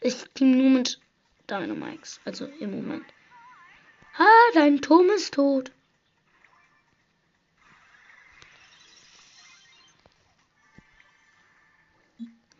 Ich 0.00 0.16
team 0.34 0.58
nur 0.58 0.70
mit 0.70 1.00
Dynamikes. 1.48 2.20
Also 2.24 2.46
im 2.46 2.72
Moment. 2.72 3.06
Ah, 4.18 4.52
dein 4.54 4.82
Turm 4.82 5.08
ist 5.10 5.34
tot. 5.34 5.70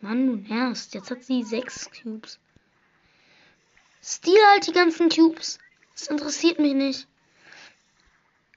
Mann, 0.03 0.27
du 0.27 0.35
nervst. 0.35 0.93
Jetzt 0.93 1.09
hat 1.11 1.23
sie 1.23 1.43
sechs 1.43 1.89
Cubes. 1.89 2.37
Steal 4.03 4.45
halt 4.51 4.67
die 4.67 4.73
ganzen 4.73 5.07
Cubes. 5.07 5.59
Das 5.93 6.07
interessiert 6.07 6.59
mich 6.59 6.73
nicht. 6.73 7.07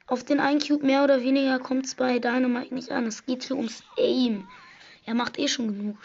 Auf 0.09 0.24
den 0.24 0.40
einen 0.40 0.59
Cube 0.59 0.85
mehr 0.85 1.04
oder 1.04 1.22
weniger 1.22 1.61
kommt 1.61 1.87
es 1.87 1.94
bei 1.94 2.18
Dynamite 2.18 2.74
nicht 2.74 2.90
an. 2.90 3.06
Es 3.06 3.24
geht 3.26 3.44
hier 3.44 3.54
ums 3.54 3.85
Aim. 3.96 4.48
Er 5.04 5.14
macht 5.14 5.38
eh 5.38 5.46
schon 5.46 5.68
genug. 5.68 5.96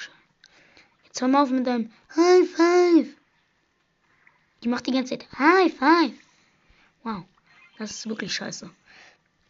Jetzt 1.06 1.20
hör 1.22 1.28
mal 1.28 1.42
auf 1.42 1.50
mit 1.50 1.66
deinem 1.66 1.92
High 2.16 2.48
Five. 2.48 3.08
Die 4.64 4.68
macht 4.68 4.86
die 4.86 4.92
ganze 4.92 5.18
Zeit 5.18 5.28
High 5.40 5.74
Five. 5.74 6.14
Wow, 7.02 7.24
das 7.80 7.90
ist 7.90 8.08
wirklich 8.08 8.36
scheiße. 8.36 8.70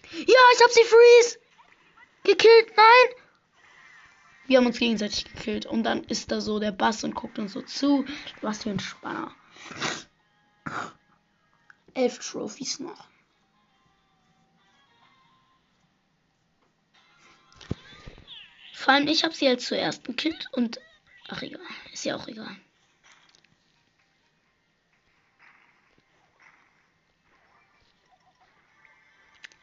Ja, 0.09 0.41
ich 0.55 0.63
hab 0.63 0.71
sie 0.71 0.85
freeze. 0.85 1.37
Gekillt, 2.23 2.77
nein. 2.77 3.20
Wir 4.47 4.57
haben 4.57 4.65
uns 4.65 4.79
gegenseitig 4.79 5.25
gekillt. 5.25 5.65
Und 5.65 5.83
dann 5.83 6.03
ist 6.05 6.31
da 6.31 6.41
so 6.41 6.59
der 6.59 6.71
Bass 6.71 7.03
und 7.03 7.15
guckt 7.15 7.39
uns 7.39 7.53
so 7.53 7.61
zu. 7.61 8.05
Was 8.41 8.63
für 8.63 8.71
ein 8.71 8.79
Spanner. 8.79 9.33
Elf 11.93 12.19
Trophies 12.19 12.79
noch. 12.79 13.07
Vor 18.73 18.93
allem 18.93 19.07
ich 19.07 19.23
habe 19.23 19.33
sie 19.33 19.47
halt 19.47 19.61
zuerst 19.61 20.03
gekillt 20.03 20.47
und. 20.53 20.79
Ach 21.27 21.41
egal, 21.43 21.61
ist 21.93 22.03
ja 22.03 22.15
auch 22.15 22.27
egal. 22.27 22.57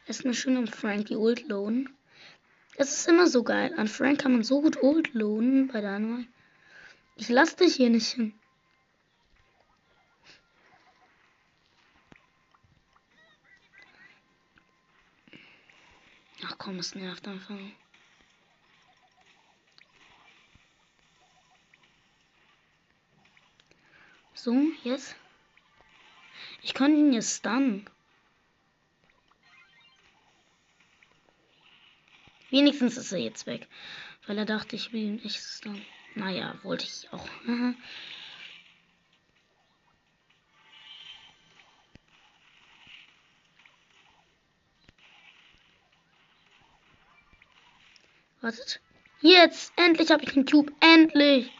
Ist 0.06 0.24
eine 0.24 0.34
schöne 0.34 0.66
Frank, 0.66 1.06
die 1.08 1.16
Old 1.16 1.46
Loan. 1.48 1.90
Es 2.80 2.92
ist 2.92 3.08
immer 3.08 3.26
so 3.26 3.42
geil. 3.42 3.74
An 3.76 3.88
Frank 3.88 4.20
kann 4.20 4.32
man 4.32 4.44
so 4.44 4.62
gut 4.62 4.80
Old 4.80 5.12
lohnen 5.12 5.66
bei 5.66 5.80
Dynamite. 5.80 6.28
Ich 7.16 7.28
lass 7.28 7.56
dich 7.56 7.74
hier 7.74 7.90
nicht 7.90 8.12
hin. 8.12 8.32
Ach 16.46 16.56
komm, 16.56 16.78
es 16.78 16.94
nervt 16.94 17.26
einfach. 17.26 17.56
So, 24.34 24.54
jetzt. 24.84 25.16
Ich 26.62 26.74
kann 26.74 26.96
ihn 26.96 27.12
jetzt 27.12 27.38
stunnen. 27.38 27.90
Wenigstens 32.50 32.96
ist 32.96 33.12
er 33.12 33.18
jetzt 33.18 33.46
weg. 33.46 33.68
Weil 34.26 34.38
er 34.38 34.46
dachte, 34.46 34.76
ich 34.76 34.92
will 34.92 35.02
ihn 35.02 35.16
nicht 35.16 35.40
stunnen. 35.40 35.84
Naja, 36.14 36.54
wollte 36.62 36.84
ich 36.84 37.08
auch. 37.12 37.28
Wartet. 48.40 48.80
Jetzt! 49.20 49.72
Endlich 49.76 50.10
habe 50.10 50.22
ich 50.24 50.32
den 50.32 50.46
Cube. 50.46 50.72
Endlich! 50.80 51.50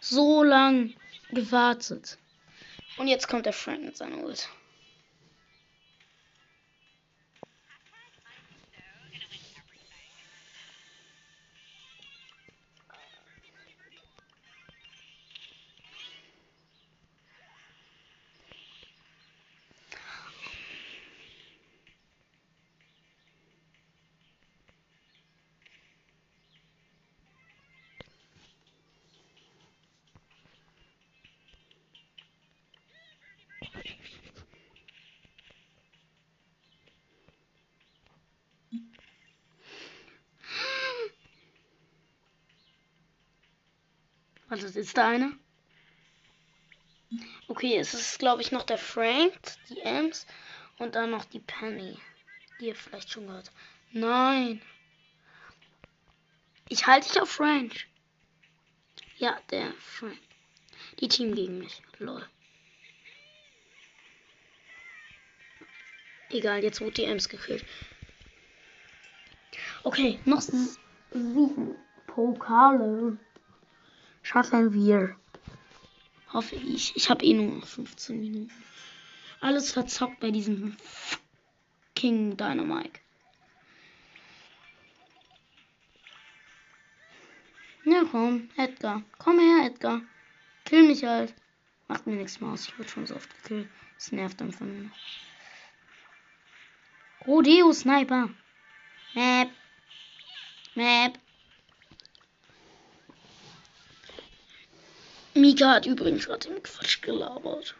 So 0.00 0.42
lang 0.42 0.94
gewartet. 1.30 2.18
Und 2.98 3.08
jetzt 3.08 3.28
kommt 3.28 3.46
der 3.46 3.52
Frank 3.52 3.82
mit 3.84 3.96
seiner 3.96 4.18
Ult. 4.18 4.48
Also 44.50 44.66
ist 44.66 44.98
da 44.98 45.08
einer? 45.08 45.32
Okay, 47.46 47.78
es 47.78 47.94
ist 47.94 48.18
glaube 48.18 48.42
ich 48.42 48.50
noch 48.50 48.64
der 48.64 48.78
Frank, 48.78 49.32
die 49.68 49.80
Ems 49.80 50.26
und 50.78 50.96
dann 50.96 51.10
noch 51.10 51.24
die 51.24 51.38
Penny. 51.38 51.96
Die 52.60 52.66
ihr 52.66 52.74
vielleicht 52.74 53.10
schon 53.10 53.26
gehört. 53.26 53.50
Nein. 53.92 54.60
Ich 56.68 56.86
halte 56.86 57.08
dich 57.08 57.20
auf 57.20 57.30
Frank. 57.30 57.86
Ja, 59.18 59.40
der 59.50 59.72
Frank. 59.74 60.18
Die 60.98 61.08
Team 61.08 61.34
gegen 61.34 61.58
mich. 61.58 61.82
Lol. 61.98 62.28
Egal, 66.30 66.62
jetzt 66.62 66.80
wurde 66.80 66.92
die 66.92 67.04
Ems 67.04 67.28
gekillt. 67.28 67.64
Okay, 69.82 70.18
noch 70.24 70.40
sieben 70.40 71.76
Pokale 72.06 73.18
schaffen 74.22 74.72
wir. 74.72 75.16
Hoffe 76.32 76.56
ich. 76.56 76.94
Ich 76.96 77.10
habe 77.10 77.24
eh 77.24 77.34
nur 77.34 77.62
15 77.62 78.20
Minuten. 78.20 78.52
Alles 79.40 79.72
verzockt 79.72 80.20
bei 80.20 80.30
diesem 80.30 80.76
King 81.94 82.36
Dynamite. 82.36 83.00
Ja, 87.84 88.04
komm, 88.10 88.50
Edgar. 88.56 89.02
Komm 89.18 89.38
her, 89.38 89.66
Edgar. 89.66 90.02
Kill 90.64 90.86
mich 90.86 91.02
halt. 91.02 91.34
Macht 91.88 92.06
mir 92.06 92.16
nichts 92.16 92.40
mehr 92.40 92.50
aus. 92.50 92.68
Ich 92.68 92.78
wurde 92.78 92.88
schon 92.88 93.06
so 93.06 93.16
oft 93.16 93.28
gekillt. 93.42 93.68
Das 93.96 94.12
nervt 94.12 94.40
einfach 94.40 94.64
nur 94.64 94.84
noch. 94.84 94.96
Rodeo 97.26 97.72
Sniper. 97.72 98.30
Map. 99.14 99.50
Map. 100.74 101.18
Mika 105.40 105.74
hat 105.74 105.86
übrigens 105.86 106.26
gerade 106.26 106.48
den 106.48 106.62
Quatsch 106.62 107.02
gelabert. 107.02 107.74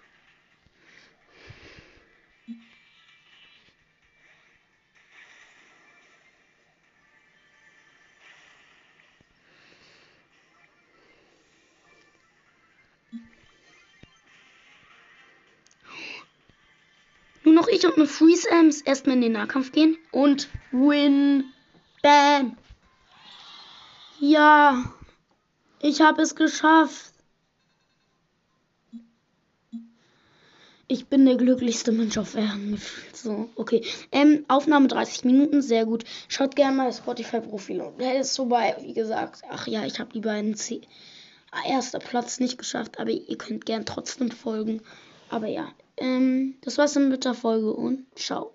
Nur 17.42 17.54
noch 17.54 17.68
ich 17.68 17.84
und 17.86 17.96
eine 17.96 18.06
Freeze 18.06 18.48
Ems 18.50 18.80
erstmal 18.82 19.16
in 19.16 19.22
den 19.22 19.32
Nahkampf 19.32 19.72
gehen 19.72 19.98
und 20.12 20.48
win. 20.70 21.52
Bam. 22.02 22.56
Ja, 24.18 24.84
ich 25.80 26.00
habe 26.00 26.22
es 26.22 26.34
geschafft. 26.34 27.10
Ich 30.92 31.06
bin 31.06 31.24
der 31.24 31.36
glücklichste 31.36 31.92
Mensch 31.92 32.18
auf 32.18 32.34
Erden. 32.34 32.82
So, 33.12 33.48
okay. 33.54 33.84
Ähm, 34.10 34.44
Aufnahme 34.48 34.88
30 34.88 35.24
Minuten, 35.24 35.62
sehr 35.62 35.86
gut. 35.86 36.02
Schaut 36.26 36.56
gerne 36.56 36.76
mal 36.76 36.86
das 36.86 36.98
Spotify-Profil. 36.98 37.92
Der 38.00 38.18
ist 38.18 38.34
vorbei, 38.34 38.74
wie 38.80 38.92
gesagt. 38.92 39.42
Ach 39.48 39.68
ja, 39.68 39.84
ich 39.86 40.00
habe 40.00 40.12
die 40.12 40.20
beiden 40.20 40.56
C 40.56 40.80
erster 41.64 42.00
Platz 42.00 42.40
nicht 42.40 42.58
geschafft, 42.58 42.98
aber 42.98 43.10
ihr 43.10 43.38
könnt 43.38 43.66
gern 43.66 43.86
trotzdem 43.86 44.32
folgen. 44.32 44.82
Aber 45.28 45.46
ja, 45.46 45.68
ähm, 45.96 46.56
das 46.62 46.76
war's 46.76 46.94
dann 46.94 47.08
mit 47.08 47.24
der 47.24 47.34
Folge 47.34 47.72
und 47.72 48.06
ciao. 48.16 48.52